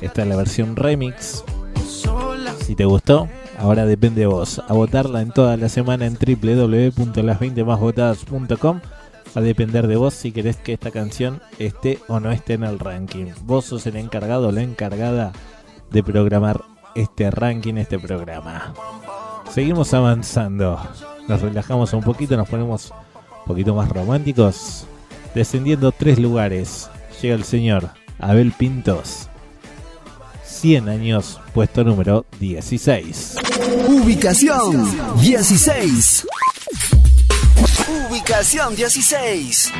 Esta 0.00 0.22
es 0.22 0.28
la 0.28 0.34
versión 0.34 0.74
remix. 0.74 1.44
Si 2.64 2.74
te 2.74 2.84
gustó, 2.84 3.28
ahora 3.58 3.86
depende 3.86 4.22
de 4.22 4.26
vos. 4.26 4.60
A 4.66 4.72
votarla 4.72 5.20
en 5.20 5.30
toda 5.30 5.56
la 5.56 5.68
semana 5.68 6.04
en 6.06 6.14
www.las20másvotadas.com. 6.14 8.80
Va 9.36 9.40
a 9.40 9.42
depender 9.44 9.86
de 9.86 9.94
vos 9.94 10.14
si 10.14 10.32
querés 10.32 10.56
que 10.56 10.72
esta 10.72 10.90
canción 10.90 11.40
esté 11.60 12.00
o 12.08 12.18
no 12.18 12.32
esté 12.32 12.54
en 12.54 12.64
el 12.64 12.80
ranking. 12.80 13.26
Vos 13.44 13.66
sos 13.66 13.86
el 13.86 13.94
encargado 13.94 14.48
o 14.48 14.52
la 14.52 14.62
encargada 14.62 15.32
de 15.92 16.02
programar 16.02 16.64
este 16.96 17.30
ranking, 17.30 17.74
este 17.74 18.00
programa. 18.00 18.74
Seguimos 19.56 19.94
avanzando. 19.94 20.78
Nos 21.28 21.40
relajamos 21.40 21.94
un 21.94 22.02
poquito, 22.02 22.36
nos 22.36 22.46
ponemos 22.46 22.90
un 22.90 23.44
poquito 23.46 23.74
más 23.74 23.88
románticos. 23.88 24.84
Descendiendo 25.34 25.92
tres 25.92 26.18
lugares, 26.18 26.90
llega 27.22 27.36
el 27.36 27.44
señor 27.44 27.88
Abel 28.18 28.52
Pintos. 28.52 29.30
100 30.44 30.90
años, 30.90 31.40
puesto 31.54 31.84
número 31.84 32.26
16. 32.38 33.36
Ubicación 33.88 34.90
16. 35.22 36.26
Ubicación 38.10 38.76
16. 38.76 39.72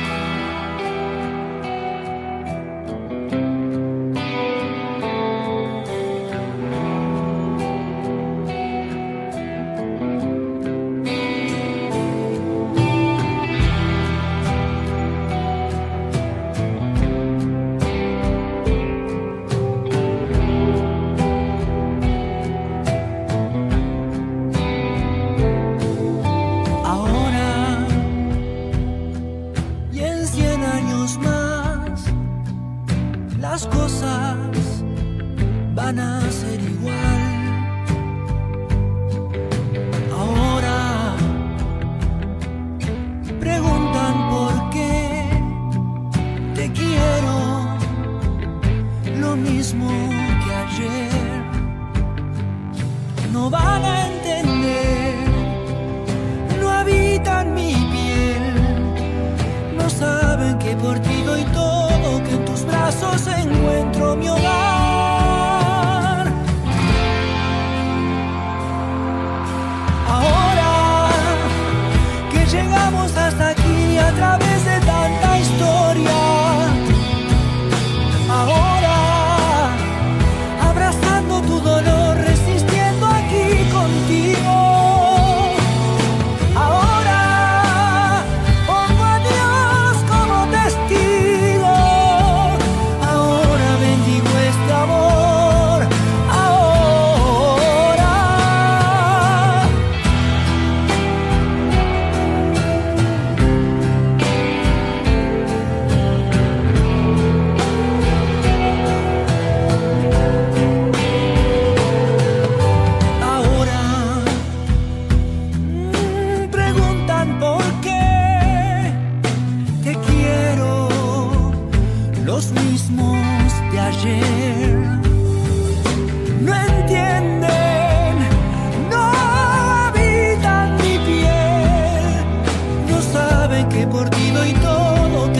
las 33.57 33.65
cosas 33.75 34.37
van 35.73 35.97
a 35.97 36.21
ser 36.31 36.66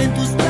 иду 0.08 0.24
с 0.24 0.47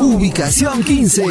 Ubicación 0.00 0.82
15. 0.82 1.22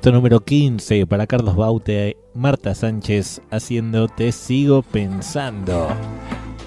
puesto 0.00 0.12
número 0.12 0.40
15 0.40 1.06
para 1.06 1.26
Carlos 1.26 1.56
Baute, 1.56 2.16
Marta 2.32 2.74
Sánchez 2.74 3.42
haciendo 3.50 4.08
Te 4.08 4.32
sigo 4.32 4.80
pensando. 4.80 5.88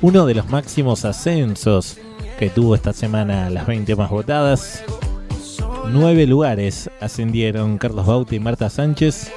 Uno 0.03 0.27
de 0.27 0.35
los 0.35 0.49
máximos 0.49 1.03
ascensos 1.03 1.97
que 2.37 2.51
tuvo 2.51 2.75
esta 2.75 2.93
semana 2.93 3.49
las 3.49 3.65
20 3.65 3.95
más 3.95 4.11
votadas. 4.11 4.83
Nueve 5.89 6.27
lugares 6.27 6.91
ascendieron 7.01 7.79
Carlos 7.79 8.05
Baute 8.05 8.35
y 8.35 8.39
Marta 8.39 8.69
Sánchez. 8.69 9.31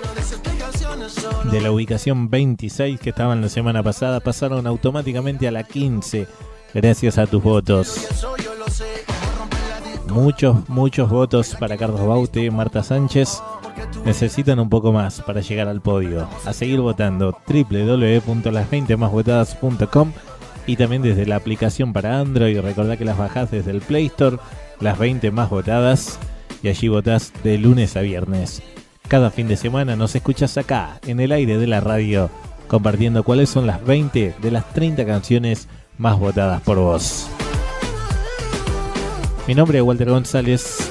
De 1.51 1.63
la 1.63 1.73
ubicación 1.73 2.29
26 2.29 3.01
que 3.01 3.09
estaban 3.09 3.41
la 3.41 3.49
semana 3.49 3.83
pasada 3.83 4.21
pasaron 4.21 4.67
automáticamente 4.67 5.49
a 5.49 5.53
la 5.53 5.63
15 5.63 6.27
gracias 6.75 7.17
a 7.17 7.27
tus 7.27 7.43
votos. 7.43 8.07
Muchos, 10.09 10.69
muchos 10.69 11.09
votos 11.09 11.57
para 11.59 11.79
Carlos 11.79 12.07
Baute, 12.07 12.51
Marta 12.51 12.83
Sánchez. 12.83 13.41
Necesitan 14.05 14.61
un 14.61 14.69
poco 14.69 14.93
más 14.93 15.23
para 15.23 15.41
llegar 15.41 15.69
al 15.69 15.81
podio. 15.81 16.29
A 16.45 16.53
seguir 16.53 16.81
votando 16.81 17.39
www.las20másvotadas.com 17.47 20.13
y 20.67 20.77
también 20.77 21.03
desde 21.03 21.27
la 21.27 21.37
aplicación 21.37 21.93
para 21.93 22.21
Android. 22.21 22.61
Recordá 22.61 22.97
que 22.97 23.05
las 23.05 23.19
bajás 23.19 23.51
desde 23.51 23.71
el 23.71 23.81
Play 23.81 24.07
Store, 24.07 24.39
las 24.81 24.99
20 24.99 25.31
más 25.31 25.51
votadas, 25.51 26.19
y 26.63 26.69
allí 26.69 26.89
votás 26.89 27.33
de 27.43 27.59
lunes 27.59 27.97
a 27.97 28.01
viernes. 28.01 28.63
Cada 29.09 29.31
fin 29.31 29.49
de 29.49 29.57
semana 29.57 29.97
nos 29.97 30.15
escuchas 30.17 30.59
acá, 30.59 31.01
en 31.07 31.21
el 31.21 31.33
aire 31.33 31.59
de 31.59 31.67
la 31.67 31.81
radio, 31.81 32.29
compartiendo 32.67 33.23
cuáles 33.23 33.49
son 33.49 33.67
las 33.67 33.85
20 33.85 34.35
de 34.41 34.51
las 34.51 34.73
30 34.73 35.07
canciones 35.07 35.69
más 35.99 36.19
votadas 36.19 36.61
por 36.63 36.79
vos. 36.79 37.29
Mi 39.47 39.55
nombre 39.55 39.79
es 39.79 39.85
Walter 39.85 40.11
González. 40.11 40.91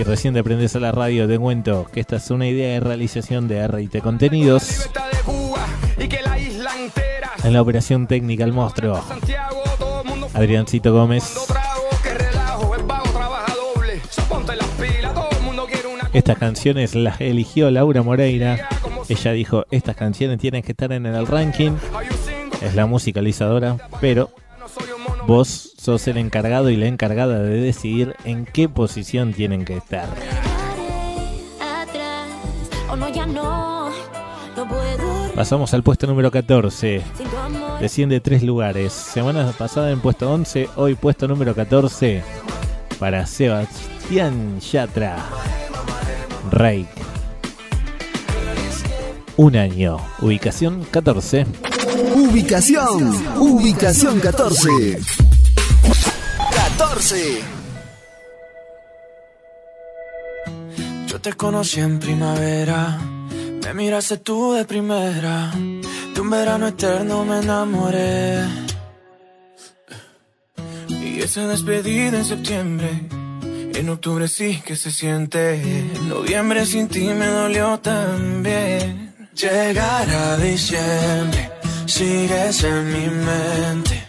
Si 0.00 0.04
recién 0.04 0.32
te 0.32 0.40
aprendes 0.40 0.74
a 0.76 0.80
la 0.80 0.92
radio, 0.92 1.28
te 1.28 1.38
cuento 1.38 1.86
que 1.92 2.00
esta 2.00 2.16
es 2.16 2.30
una 2.30 2.48
idea 2.48 2.72
de 2.72 2.80
realización 2.80 3.46
de 3.48 3.68
RIT 3.68 3.98
Contenidos. 3.98 4.88
En 7.44 7.52
la 7.52 7.60
operación 7.60 8.06
técnica 8.06 8.44
El 8.44 8.54
Monstruo. 8.54 8.98
Adriancito 10.32 10.94
Gómez. 10.94 11.36
Estas 16.14 16.38
canciones 16.38 16.94
las 16.94 17.20
eligió 17.20 17.70
Laura 17.70 18.02
Moreira. 18.02 18.70
Ella 19.06 19.32
dijo, 19.32 19.66
estas 19.70 19.96
canciones 19.96 20.38
tienen 20.38 20.62
que 20.62 20.72
estar 20.72 20.90
en 20.92 21.04
el 21.04 21.26
ranking. 21.26 21.72
Es 22.62 22.74
la 22.74 22.86
musicalizadora, 22.86 23.76
pero 24.00 24.30
vos 25.30 25.74
sos 25.78 26.08
el 26.08 26.16
encargado 26.16 26.70
y 26.70 26.76
la 26.76 26.86
encargada 26.86 27.38
de 27.38 27.60
decidir 27.60 28.16
en 28.24 28.46
qué 28.46 28.68
posición 28.68 29.32
tienen 29.32 29.64
que 29.64 29.76
estar. 29.76 30.08
Pasamos 35.36 35.72
al 35.72 35.84
puesto 35.84 36.08
número 36.08 36.32
14. 36.32 37.02
Sin 37.16 37.28
tu 37.28 37.36
amor. 37.36 37.78
Desciende 37.78 38.18
tres 38.18 38.42
lugares. 38.42 38.92
Semana 38.92 39.52
pasada 39.56 39.92
en 39.92 40.00
puesto 40.00 40.28
11, 40.32 40.68
hoy 40.74 40.96
puesto 40.96 41.28
número 41.28 41.54
14 41.54 42.24
para 42.98 43.24
Sebastián 43.24 44.58
Yatra. 44.58 45.16
Reik. 46.50 46.88
Un 49.36 49.56
año. 49.56 49.98
Ubicación 50.20 50.84
14. 50.90 51.46
Ubicación, 51.96 53.38
ubicación 53.38 54.20
14. 54.20 55.00
14. 56.54 57.42
Yo 61.06 61.20
te 61.20 61.32
conocí 61.32 61.80
en 61.80 61.98
primavera, 61.98 62.98
me 63.62 63.74
miraste 63.74 64.18
tú 64.18 64.52
de 64.52 64.64
primera, 64.64 65.50
de 66.14 66.20
un 66.20 66.30
verano 66.30 66.68
eterno 66.68 67.24
me 67.24 67.40
enamoré. 67.40 68.44
Y 70.88 71.20
esa 71.20 71.46
despedida 71.48 72.18
en 72.18 72.24
septiembre, 72.24 73.08
en 73.74 73.88
octubre 73.88 74.28
sí 74.28 74.62
que 74.64 74.76
se 74.76 74.90
siente, 74.90 75.54
en 75.54 76.08
noviembre 76.08 76.64
sin 76.66 76.88
ti 76.88 77.08
me 77.08 77.26
dolió 77.26 77.78
también. 77.80 79.10
Llegar 79.34 80.10
a 80.10 80.36
diciembre, 80.36 81.49
sigues 81.90 82.62
en 82.64 82.92
mi 82.92 83.06
mente. 83.08 84.08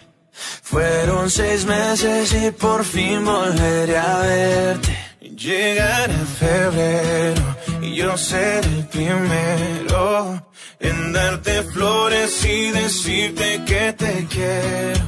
Fueron 0.62 1.28
seis 1.30 1.66
meses 1.66 2.32
y 2.32 2.50
por 2.52 2.84
fin 2.84 3.24
volveré 3.24 3.98
a 3.98 4.18
verte. 4.18 4.96
Llegará 5.20 6.14
febrero 6.38 7.56
y 7.82 7.94
yo 7.94 8.16
seré 8.16 8.68
el 8.78 8.86
primero 8.86 10.46
en 10.78 11.12
darte 11.12 11.62
flores 11.64 12.44
y 12.44 12.70
decirte 12.70 13.62
que 13.66 13.92
te 13.92 14.26
quiero. 14.30 15.04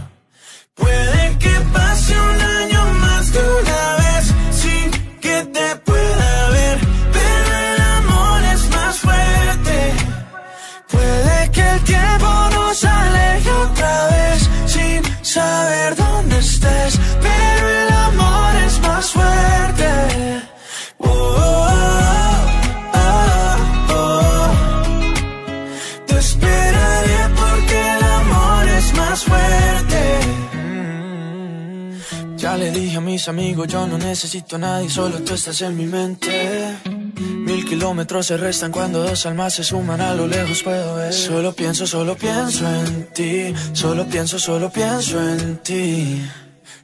Puede 0.75 1.39
que 1.39 1.55
pase 1.72 2.12
un 2.18 2.41
año 2.61 2.85
más 2.95 3.33
de 3.33 3.41
una 3.61 3.97
vez 4.03 4.25
sin 4.62 4.91
que 5.20 5.45
te 5.57 5.77
pueda 5.77 6.49
ver, 6.51 6.79
pero 7.12 7.51
el 7.68 7.81
amor 7.99 8.43
es 8.55 8.70
más 8.70 8.99
fuerte. 8.99 9.77
Puede 10.91 11.51
que 11.53 11.70
el 11.75 11.81
tiempo 11.85 12.53
saber 15.35 15.97
dónde 15.97 16.39
estés, 16.39 16.93
pero 17.26 17.64
el 17.80 17.91
amor 18.09 18.53
es 18.66 18.74
más 18.87 19.05
fuerte. 19.16 19.89
Oh, 20.99 21.09
oh, 21.09 22.37
oh, 23.03 23.57
oh. 23.99 24.49
Te 26.07 26.16
esperaré 26.26 27.20
porque 27.41 27.78
el 27.97 28.03
amor 28.20 28.62
es 28.78 28.87
más 29.01 29.18
fuerte. 29.30 30.01
Ya 32.37 32.57
le 32.57 32.70
dije 32.70 32.97
a 32.99 33.01
mis 33.01 33.28
amigos, 33.28 33.66
yo 33.68 33.87
no 33.89 33.99
necesito 33.99 34.55
a 34.57 34.59
nadie, 34.61 34.89
solo 34.89 35.18
tú 35.26 35.35
estás 35.35 35.61
en 35.62 35.76
mi 35.76 35.87
mente. 35.87 36.93
Kilómetros 37.64 38.26
se 38.26 38.36
restan 38.36 38.70
cuando 38.70 39.02
dos 39.02 39.26
almas 39.26 39.54
se 39.54 39.64
suman 39.64 40.00
a 40.00 40.14
lo 40.14 40.26
lejos 40.26 40.62
puedo 40.62 40.96
ver. 40.96 41.12
Solo 41.12 41.52
pienso, 41.52 41.86
solo 41.86 42.16
pienso 42.16 42.68
en 42.68 43.08
ti. 43.12 43.54
Solo 43.72 44.06
pienso, 44.06 44.38
solo 44.38 44.70
pienso 44.70 45.20
en 45.20 45.58
ti. 45.58 46.22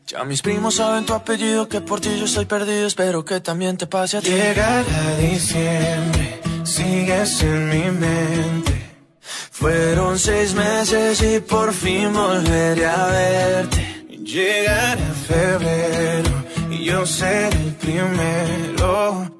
Ya 0.06 0.24
mis 0.24 0.42
primos 0.42 0.74
saben 0.74 1.06
tu 1.06 1.14
apellido, 1.14 1.68
que 1.68 1.80
por 1.80 2.00
ti 2.00 2.10
yo 2.18 2.24
estoy 2.24 2.44
perdido. 2.44 2.86
Espero 2.86 3.24
que 3.24 3.40
también 3.40 3.76
te 3.76 3.86
pase 3.86 4.16
a 4.16 4.20
ti. 4.20 4.30
Llegará 4.30 4.84
diciembre, 5.16 6.40
sigues 6.64 7.42
en 7.42 7.68
mi 7.68 7.90
mente. 7.90 8.90
Fueron 9.52 10.18
seis 10.18 10.54
meses 10.54 11.22
y 11.22 11.40
por 11.40 11.72
fin 11.72 12.12
volveré 12.12 12.86
a 12.86 13.06
verte. 13.06 14.06
Llegará 14.24 15.14
febrero 15.28 16.44
y 16.70 16.84
yo 16.84 17.04
seré 17.06 17.48
el 17.48 17.74
primero 17.74 19.39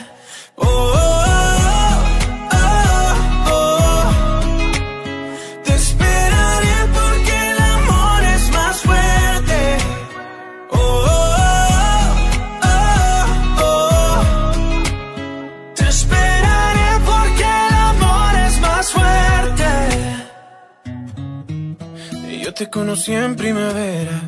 Conocí 22.71 23.13
en 23.13 23.35
primavera, 23.35 24.21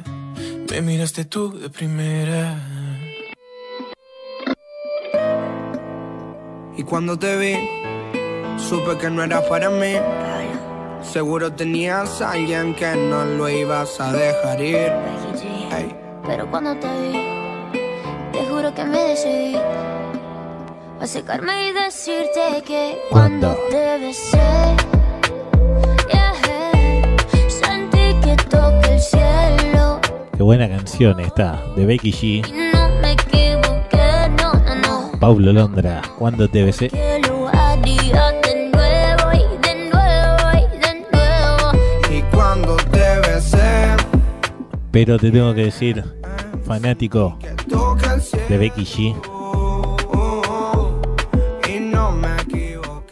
me 0.70 0.82
miraste 0.82 1.24
tú 1.24 1.58
de 1.58 1.70
primera. 1.70 2.60
Y 6.76 6.84
cuando 6.84 7.18
te 7.18 7.38
vi, 7.38 7.56
supe 8.58 8.98
que 8.98 9.10
no 9.10 9.24
era 9.24 9.48
para 9.48 9.70
mí. 9.70 9.96
Seguro 11.02 11.54
tenías 11.54 12.22
a 12.22 12.32
alguien 12.32 12.76
que 12.76 12.96
no 12.96 13.24
lo 13.26 13.48
ibas 13.48 14.00
a 14.02 14.12
dejar 14.12 14.62
ir. 14.62 14.92
Pero 16.28 16.50
cuando 16.52 16.76
te 16.76 16.88
vi, 17.02 17.80
te 18.34 18.46
juro 18.50 18.74
que 18.74 18.84
me 18.84 19.00
decidí 19.00 19.56
a 21.00 21.08
secarme 21.08 21.70
y 21.70 21.72
decirte 21.72 22.64
que 22.66 22.98
cuando 23.10 23.56
te 23.70 24.00
besé, 24.00 24.83
Qué 30.44 30.46
buena 30.46 30.68
canción 30.68 31.22
esta 31.22 31.64
de 31.78 31.86
Becky 31.86 32.12
G. 32.12 32.26
y 32.26 32.42
no 32.74 32.90
me 33.02 33.14
equivoqué, 33.14 34.30
no, 34.38 34.52
no, 34.52 34.76
no. 34.76 35.18
Paulo 35.18 35.54
Londra, 35.54 36.02
cuando 36.20 36.50
te 36.50 36.64
besé. 36.64 36.92
Pero 44.92 45.18
te 45.18 45.32
tengo 45.32 45.54
que 45.54 45.64
decir, 45.64 46.04
fanático 46.66 47.40
de 48.50 48.58
Becky 48.58 48.84
G, 48.84 49.16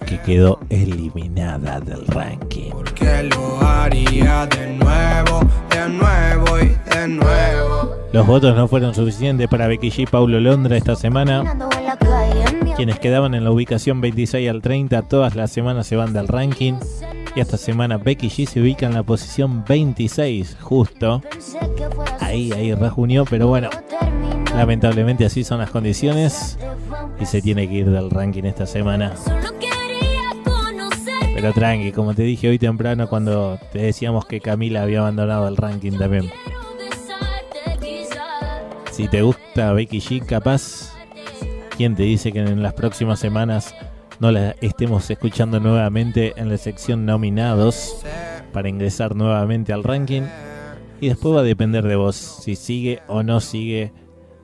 que 0.05 0.19
quedó 0.19 0.59
eliminada 0.69 1.79
del 1.79 2.05
ranking. 2.07 2.90
Que 3.11 3.23
lo 3.23 3.61
haría 3.61 4.47
de 4.47 4.67
nuevo, 4.73 5.41
de 5.69 5.89
nuevo 5.89 6.59
y 6.59 6.95
de 6.95 7.07
nuevo. 7.09 7.95
Los 8.13 8.25
votos 8.25 8.55
no 8.55 8.69
fueron 8.69 8.95
suficientes 8.95 9.49
para 9.49 9.67
Becky 9.67 9.91
G 9.91 10.03
y 10.03 10.05
Paulo 10.05 10.39
Londra 10.39 10.77
esta 10.77 10.95
semana. 10.95 11.57
Quienes 12.77 12.99
quedaban 12.99 13.33
en 13.33 13.43
la 13.43 13.51
ubicación 13.51 13.99
26 13.99 14.49
al 14.49 14.61
30 14.61 15.01
todas 15.03 15.35
las 15.35 15.51
semanas 15.51 15.87
se 15.87 15.97
van 15.97 16.13
del 16.13 16.27
ranking. 16.29 16.75
Y 17.35 17.41
esta 17.41 17.57
semana 17.57 17.97
Becky 17.97 18.29
G 18.29 18.45
se 18.47 18.61
ubica 18.61 18.85
en 18.85 18.93
la 18.93 19.03
posición 19.03 19.65
26, 19.67 20.57
justo. 20.61 21.21
Ahí, 22.21 22.51
ahí 22.53 22.73
rajunió, 22.73 23.25
pero 23.25 23.47
bueno, 23.47 23.69
lamentablemente 24.55 25.25
así 25.25 25.43
son 25.43 25.59
las 25.59 25.69
condiciones. 25.69 26.57
Y 27.19 27.25
se 27.25 27.41
tiene 27.41 27.67
que 27.67 27.75
ir 27.75 27.89
del 27.89 28.09
ranking 28.09 28.43
esta 28.43 28.65
semana. 28.65 29.13
Pero 31.41 31.53
tranqui, 31.53 31.91
como 31.91 32.13
te 32.13 32.21
dije 32.21 32.49
hoy 32.49 32.59
temprano 32.59 33.09
cuando 33.09 33.57
te 33.71 33.79
decíamos 33.79 34.25
que 34.25 34.39
Camila 34.39 34.83
había 34.83 34.99
abandonado 34.99 35.47
el 35.47 35.57
ranking 35.57 35.93
también. 35.97 36.31
Si 38.91 39.07
te 39.07 39.23
gusta 39.23 39.73
Becky 39.73 39.99
G, 40.01 40.23
capaz, 40.23 40.93
¿quién 41.75 41.95
te 41.95 42.03
dice 42.03 42.31
que 42.31 42.41
en 42.41 42.61
las 42.61 42.75
próximas 42.75 43.19
semanas 43.19 43.73
no 44.19 44.31
la 44.31 44.51
estemos 44.61 45.09
escuchando 45.09 45.59
nuevamente 45.59 46.33
en 46.35 46.47
la 46.47 46.59
sección 46.59 47.07
nominados 47.07 48.05
para 48.53 48.69
ingresar 48.69 49.15
nuevamente 49.15 49.73
al 49.73 49.83
ranking? 49.83 50.21
Y 50.99 51.07
después 51.07 51.35
va 51.35 51.39
a 51.39 51.43
depender 51.43 51.87
de 51.87 51.95
vos 51.95 52.15
si 52.17 52.55
sigue 52.55 53.01
o 53.07 53.23
no 53.23 53.39
sigue 53.39 53.91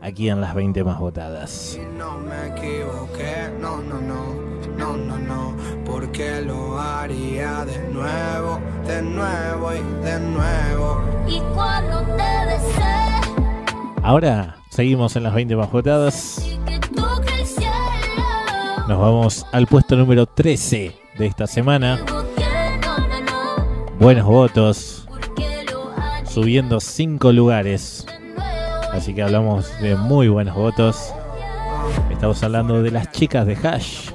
aquí 0.02 0.30
en 0.30 0.42
las 0.42 0.56
20 0.56 0.84
más 0.84 0.98
votadas. 0.98 1.78
No 1.96 2.18
me 2.18 2.48
equivoqué, 2.48 3.52
no, 3.62 3.84
no, 3.84 4.02
no 4.02 4.57
no, 4.96 5.18
no, 5.18 5.18
no 5.18 5.56
Porque 5.86 6.42
lo 6.42 6.80
haría 6.80 7.66
de 7.66 7.90
nuevo, 7.90 8.60
de 8.86 9.02
nuevo 9.02 9.74
y 9.74 10.04
de 10.04 10.20
nuevo. 10.20 11.02
Y 11.28 11.40
cuando 11.54 12.02
te 12.02 12.46
besé. 12.46 14.02
Ahora 14.04 14.58
seguimos 14.70 15.16
en 15.16 15.24
las 15.24 15.34
20 15.34 15.56
bajotadas 15.56 16.48
Nos 18.88 19.00
vamos 19.00 19.46
al 19.52 19.68
puesto 19.68 19.98
número 19.98 20.26
13 20.28 20.96
de 21.18 21.26
esta 21.26 21.46
semana. 21.46 22.00
Buenos 24.00 24.26
votos. 24.26 25.08
Subiendo 26.24 26.80
5 26.80 27.34
lugares. 27.34 28.06
Así 28.94 29.14
que 29.14 29.24
hablamos 29.24 29.70
de 29.82 29.96
muy 29.96 30.30
buenos 30.30 30.56
votos. 30.56 31.14
Estamos 32.10 32.42
hablando 32.44 32.82
de 32.82 32.92
las 32.92 33.12
chicas 33.12 33.46
de 33.46 33.56
Hash. 33.56 34.12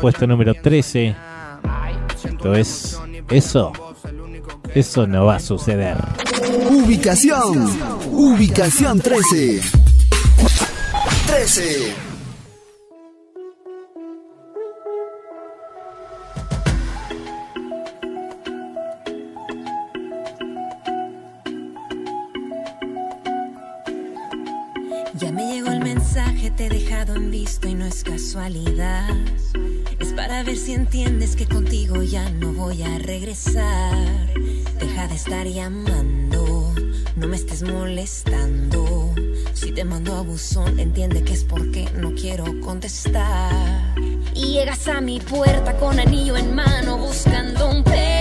Puesto 0.00 0.26
número 0.26 0.54
13. 0.54 1.14
Esto 2.24 2.54
es 2.54 2.98
eso. 3.30 3.72
Eso 4.74 5.06
no 5.06 5.26
va 5.26 5.36
a 5.36 5.40
suceder. 5.40 5.96
Ubicación. 6.70 7.70
Ubicación 8.10 9.00
13. 9.00 9.60
13. 11.26 12.13
Es 30.00 30.12
para 30.12 30.42
ver 30.42 30.56
si 30.56 30.72
entiendes 30.72 31.36
que 31.36 31.46
contigo 31.46 32.02
ya 32.02 32.28
no 32.30 32.52
voy 32.52 32.82
a 32.82 32.98
regresar. 32.98 33.94
Deja 34.80 35.06
de 35.06 35.14
estar 35.14 35.46
llamando, 35.46 36.74
no 37.14 37.28
me 37.28 37.36
estés 37.36 37.62
molestando. 37.62 39.14
Si 39.52 39.70
te 39.70 39.84
mando 39.84 40.16
a 40.16 40.22
buzón, 40.22 40.80
entiende 40.80 41.22
que 41.22 41.32
es 41.32 41.44
porque 41.44 41.88
no 41.96 42.12
quiero 42.16 42.60
contestar. 42.60 43.94
Y 44.34 44.54
llegas 44.54 44.88
a 44.88 45.00
mi 45.00 45.20
puerta 45.20 45.76
con 45.76 46.00
anillo 46.00 46.36
en 46.36 46.56
mano 46.56 46.98
buscando 46.98 47.70
un 47.70 47.84
pez. 47.84 48.13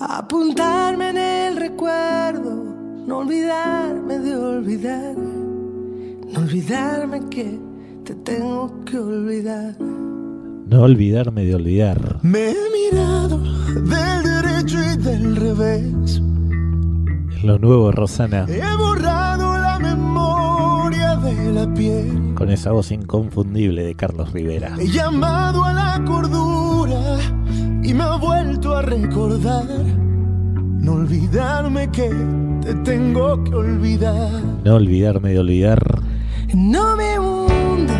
apuntarme 0.00 1.10
en 1.10 1.18
el 1.18 1.56
recuerdo, 1.56 2.64
no 3.06 3.18
olvidarme 3.18 4.18
de 4.18 4.36
olvidar, 4.36 5.16
no 5.16 6.40
olvidarme 6.40 7.28
que 7.30 7.58
te 8.04 8.14
tengo 8.14 8.84
que 8.84 8.98
olvidar. 8.98 9.76
No 9.78 10.82
olvidarme 10.82 11.44
de 11.44 11.54
olvidar. 11.54 12.18
Me 12.22 12.50
he 12.50 12.90
mirado 12.90 13.38
del 13.38 14.22
derecho 14.22 14.78
y 14.82 14.96
del 14.96 15.36
revés. 15.36 16.20
Lo 17.42 17.58
nuevo, 17.58 17.92
Rosana. 17.92 18.46
He 18.48 18.76
borrado 18.76 19.56
la 19.58 19.78
memoria 19.78 21.16
de 21.16 21.52
la 21.52 21.72
piel. 21.72 22.34
Con 22.34 22.50
esa 22.50 22.72
voz 22.72 22.90
inconfundible 22.90 23.84
de 23.84 23.94
Carlos 23.94 24.32
Rivera. 24.32 24.74
He 24.78 24.88
llamado 24.88 25.62
a 25.62 25.72
la 25.72 26.04
cordura 26.04 27.18
y 27.86 27.94
me 27.94 28.02
ha 28.02 28.16
vuelto 28.16 28.74
a 28.74 28.82
recordar. 28.82 29.64
No 29.64 30.94
olvidarme 30.94 31.88
que 31.92 32.10
te 32.60 32.74
tengo 32.74 33.44
que 33.44 33.54
olvidar. 33.54 34.42
No 34.64 34.74
olvidarme 34.74 35.30
de 35.30 35.38
olvidar. 35.38 36.02
No 36.52 36.96
me 36.96 37.16
hundo. 37.18 37.92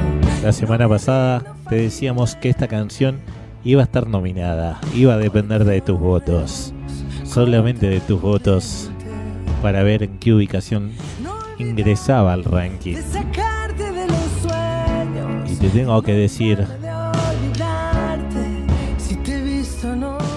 La 0.43 0.53
semana 0.53 0.89
pasada 0.89 1.57
te 1.69 1.77
decíamos 1.77 2.35
que 2.35 2.49
esta 2.49 2.67
canción 2.67 3.21
iba 3.63 3.81
a 3.81 3.85
estar 3.85 4.09
nominada. 4.09 4.81
Iba 4.93 5.15
a 5.15 5.19
depender 5.19 5.65
de 5.65 5.81
tus 5.81 6.01
votos. 6.01 6.75
Solamente 7.23 7.89
de 7.89 8.01
tus 8.01 8.21
votos. 8.21 8.91
Para 9.63 9.85
ver 9.85 10.03
en 10.03 10.19
qué 10.19 10.33
ubicación 10.33 10.91
ingresaba 11.59 12.33
al 12.33 12.43
ranking. 12.43 12.97
Y 15.49 15.55
te 15.55 15.69
tengo 15.69 16.03
que 16.03 16.13
decir 16.13 16.67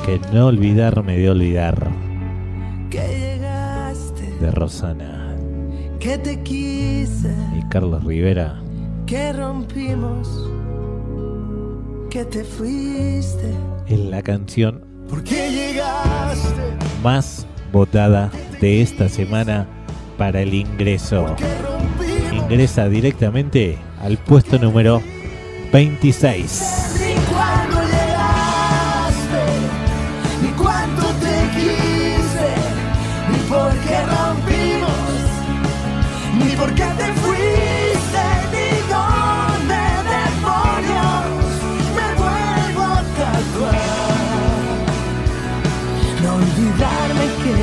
que 0.10 0.20
no 0.34 0.48
olvidarme 0.48 1.18
de 1.18 1.30
olvidar. 1.30 1.88
Que 2.90 3.08
llegaste. 3.08 4.24
De 4.42 4.50
Rosana 4.52 5.36
Que 6.00 6.18
te 6.18 6.42
quise. 6.42 7.32
y 7.58 7.62
Carlos 7.70 8.04
Rivera. 8.04 8.60
Que 9.06 9.34
rompimos. 9.34 10.50
Que 12.10 12.26
te 12.26 12.44
fuiste. 12.44 13.52
Es 13.88 14.00
la 14.00 14.22
canción 14.24 14.84
¿Por 15.10 15.24
qué 15.24 15.52
llegaste? 15.52 16.52
más 17.04 17.46
votada 17.72 18.32
de 18.62 18.82
esta 18.82 19.10
semana 19.10 19.68
para 20.18 20.42
el 20.42 20.54
ingreso. 20.56 21.36
Ingresa 22.34 22.90
directamente 22.90 23.78
al 24.02 24.18
puesto 24.18 24.58
número 24.58 25.02
26. 25.72 27.09
Por 36.60 36.74
qué 36.74 36.84
te 36.84 37.14
fuiste, 37.14 38.26
ni 38.54 38.70
dónde 38.92 39.82
demonios 40.12 41.26
me 41.96 42.08
vuelvo 42.20 42.84
a 42.84 43.02
tatuar. 43.18 43.90
No 46.22 46.30
olvidarme 46.36 47.26
que 47.44 47.58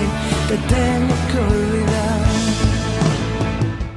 te 0.49 0.57
tengo 0.75 1.15
que 1.31 1.39
olvidar. 1.39 2.21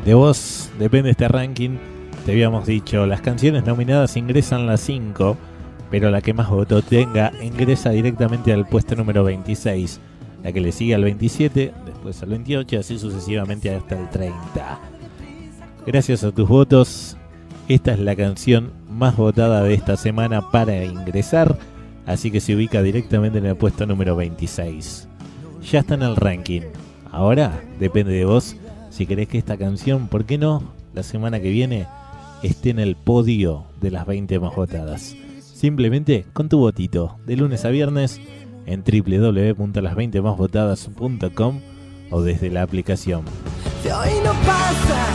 De 0.05 0.13
vos 0.13 0.69
depende 0.77 1.11
este 1.11 1.27
ranking. 1.27 1.77
Te 2.25 2.33
habíamos 2.33 2.65
dicho, 2.65 3.05
las 3.05 3.21
canciones 3.21 3.65
nominadas 3.65 4.17
ingresan 4.17 4.67
las 4.67 4.81
5, 4.81 5.37
pero 5.89 6.11
la 6.11 6.21
que 6.21 6.33
más 6.33 6.49
voto 6.49 6.81
tenga 6.81 7.31
ingresa 7.41 7.91
directamente 7.91 8.51
al 8.51 8.67
puesto 8.67 8.95
número 8.95 9.23
26. 9.23 9.99
La 10.43 10.51
que 10.51 10.61
le 10.61 10.71
sigue 10.71 10.95
al 10.95 11.03
27, 11.03 11.73
después 11.99 12.23
al 12.23 12.29
28, 12.29 12.79
así 12.79 12.97
sucesivamente 12.97 13.75
hasta 13.75 13.99
el 13.99 14.09
30. 14.09 14.79
Gracias 15.85 16.23
a 16.23 16.31
tus 16.31 16.47
votos, 16.47 17.17
esta 17.67 17.91
es 17.91 17.99
la 17.99 18.15
canción 18.15 18.71
más 18.89 19.17
votada 19.17 19.61
de 19.63 19.73
esta 19.73 19.97
semana 19.97 20.49
para 20.49 20.85
ingresar, 20.85 21.57
así 22.05 22.31
que 22.31 22.39
se 22.39 22.55
ubica 22.55 22.81
directamente 22.81 23.39
en 23.39 23.47
el 23.47 23.57
puesto 23.57 23.85
número 23.85 24.15
26. 24.15 25.09
Ya 25.69 25.79
está 25.79 25.95
en 25.95 26.03
el 26.03 26.15
ranking. 26.15 26.61
Ahora 27.11 27.61
depende 27.79 28.13
de 28.13 28.23
vos 28.23 28.55
si 28.89 29.05
querés 29.05 29.27
que 29.27 29.37
esta 29.37 29.57
canción, 29.57 30.07
¿por 30.07 30.23
qué 30.23 30.37
no? 30.37 30.63
La 30.93 31.03
semana 31.03 31.41
que 31.41 31.49
viene 31.49 31.85
esté 32.43 32.69
en 32.69 32.79
el 32.79 32.95
podio 32.95 33.65
de 33.81 33.91
las 33.91 34.07
20 34.07 34.39
más 34.39 34.55
votadas. 34.55 35.17
Simplemente 35.41 36.23
con 36.31 36.47
tu 36.47 36.59
votito, 36.59 37.17
de 37.25 37.35
lunes 37.35 37.65
a 37.65 37.69
viernes 37.69 38.21
en 38.65 38.83
www.las20másvotadas.com 38.83 41.59
o 42.11 42.21
desde 42.21 42.49
la 42.49 42.61
aplicación. 42.63 43.23
De 43.83 43.93
hoy 43.93 44.09
no 44.23 44.31
pasa, 44.31 45.05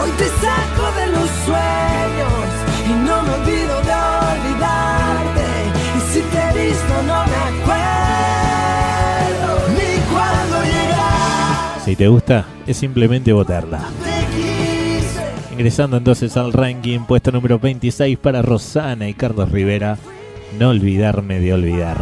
hoy 0.00 0.10
te 0.18 0.26
saco 0.26 0.90
de 0.98 1.06
los 1.12 1.30
sueños 1.44 2.48
y 2.86 2.92
no 3.06 3.22
me 3.22 3.30
olvido 3.34 3.74
de 3.82 3.94
olvidarte. 4.32 5.46
Y 5.96 6.00
si 6.12 6.20
te 6.20 6.38
he 6.38 6.52
visto 6.68 6.94
no 7.06 7.24
me 7.26 7.36
acuerdo 7.62 9.50
ni 9.70 9.90
cuando 10.12 10.56
llegaste. 10.64 11.84
Si 11.84 11.96
te 11.96 12.08
gusta, 12.08 12.46
es 12.66 12.76
simplemente 12.76 13.32
votarla. 13.32 13.80
Ingresando 15.52 15.96
entonces 15.96 16.36
al 16.36 16.52
ranking, 16.52 17.00
puesto 17.00 17.32
número 17.32 17.58
26 17.58 18.18
para 18.18 18.42
Rosana 18.42 19.08
y 19.08 19.14
Carlos 19.14 19.50
Rivera. 19.50 19.98
No 20.58 20.70
olvidarme 20.70 21.40
de 21.40 21.52
olvidar. 21.52 21.98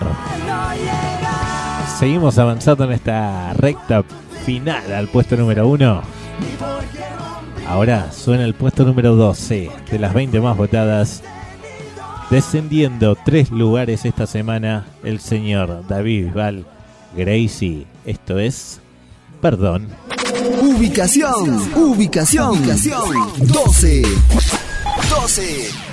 Seguimos 1.98 2.38
avanzando 2.38 2.84
en 2.84 2.92
esta 2.92 3.54
recta 3.54 4.04
final 4.46 4.92
al 4.92 5.08
puesto 5.08 5.36
número 5.36 5.66
1. 5.66 6.02
Ahora 7.66 8.12
suena 8.12 8.44
el 8.44 8.54
puesto 8.54 8.84
número 8.84 9.16
12 9.16 9.70
de 9.90 9.98
las 9.98 10.14
20 10.14 10.40
más 10.40 10.56
votadas. 10.56 11.24
Descendiendo 12.30 13.16
tres 13.24 13.50
lugares 13.50 14.04
esta 14.04 14.26
semana, 14.28 14.86
el 15.02 15.18
señor 15.18 15.84
David 15.88 16.26
Bisbal 16.26 16.64
Gracie. 17.16 17.86
Esto 18.04 18.38
es. 18.38 18.80
Perdón. 19.42 19.88
Ubicación, 20.62 21.72
ubicación, 21.74 22.50
ubicación 22.60 23.12
12. 23.48 24.02
12. 25.10 25.85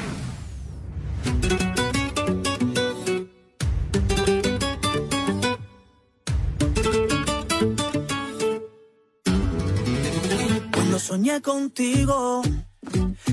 Soñé 11.23 11.41
contigo, 11.41 12.41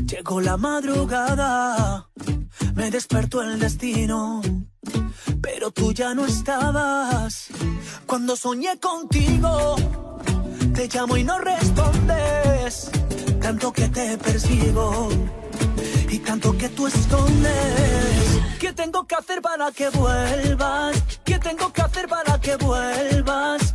llegó 0.07 0.41
la 0.41 0.57
madrugada, 0.57 2.07
me 2.77 2.89
despertó 2.89 3.43
el 3.43 3.59
destino, 3.59 4.41
pero 5.43 5.73
tú 5.73 5.93
ya 5.93 6.15
no 6.15 6.25
estabas. 6.25 7.49
Cuando 8.07 8.37
soñé 8.37 8.79
contigo, 8.79 9.75
te 10.73 10.87
llamo 10.87 11.17
y 11.17 11.25
no 11.25 11.39
respondes, 11.41 12.93
tanto 13.43 13.73
que 13.73 13.89
te 13.89 14.17
persigo 14.19 15.09
y 16.09 16.19
tanto 16.21 16.57
que 16.57 16.69
tú 16.69 16.87
escondes. 16.87 18.41
¿Qué 18.61 18.73
tengo 18.73 19.05
que 19.05 19.17
hacer 19.17 19.43
para 19.43 19.73
que 19.73 19.89
vuelvas? 19.89 21.03
¿Qué 21.25 21.41
tengo 21.41 21.73
que 21.73 21.83
hacer 21.83 22.07
para 22.07 22.41
que 22.41 22.55
vuelvas? 22.55 23.75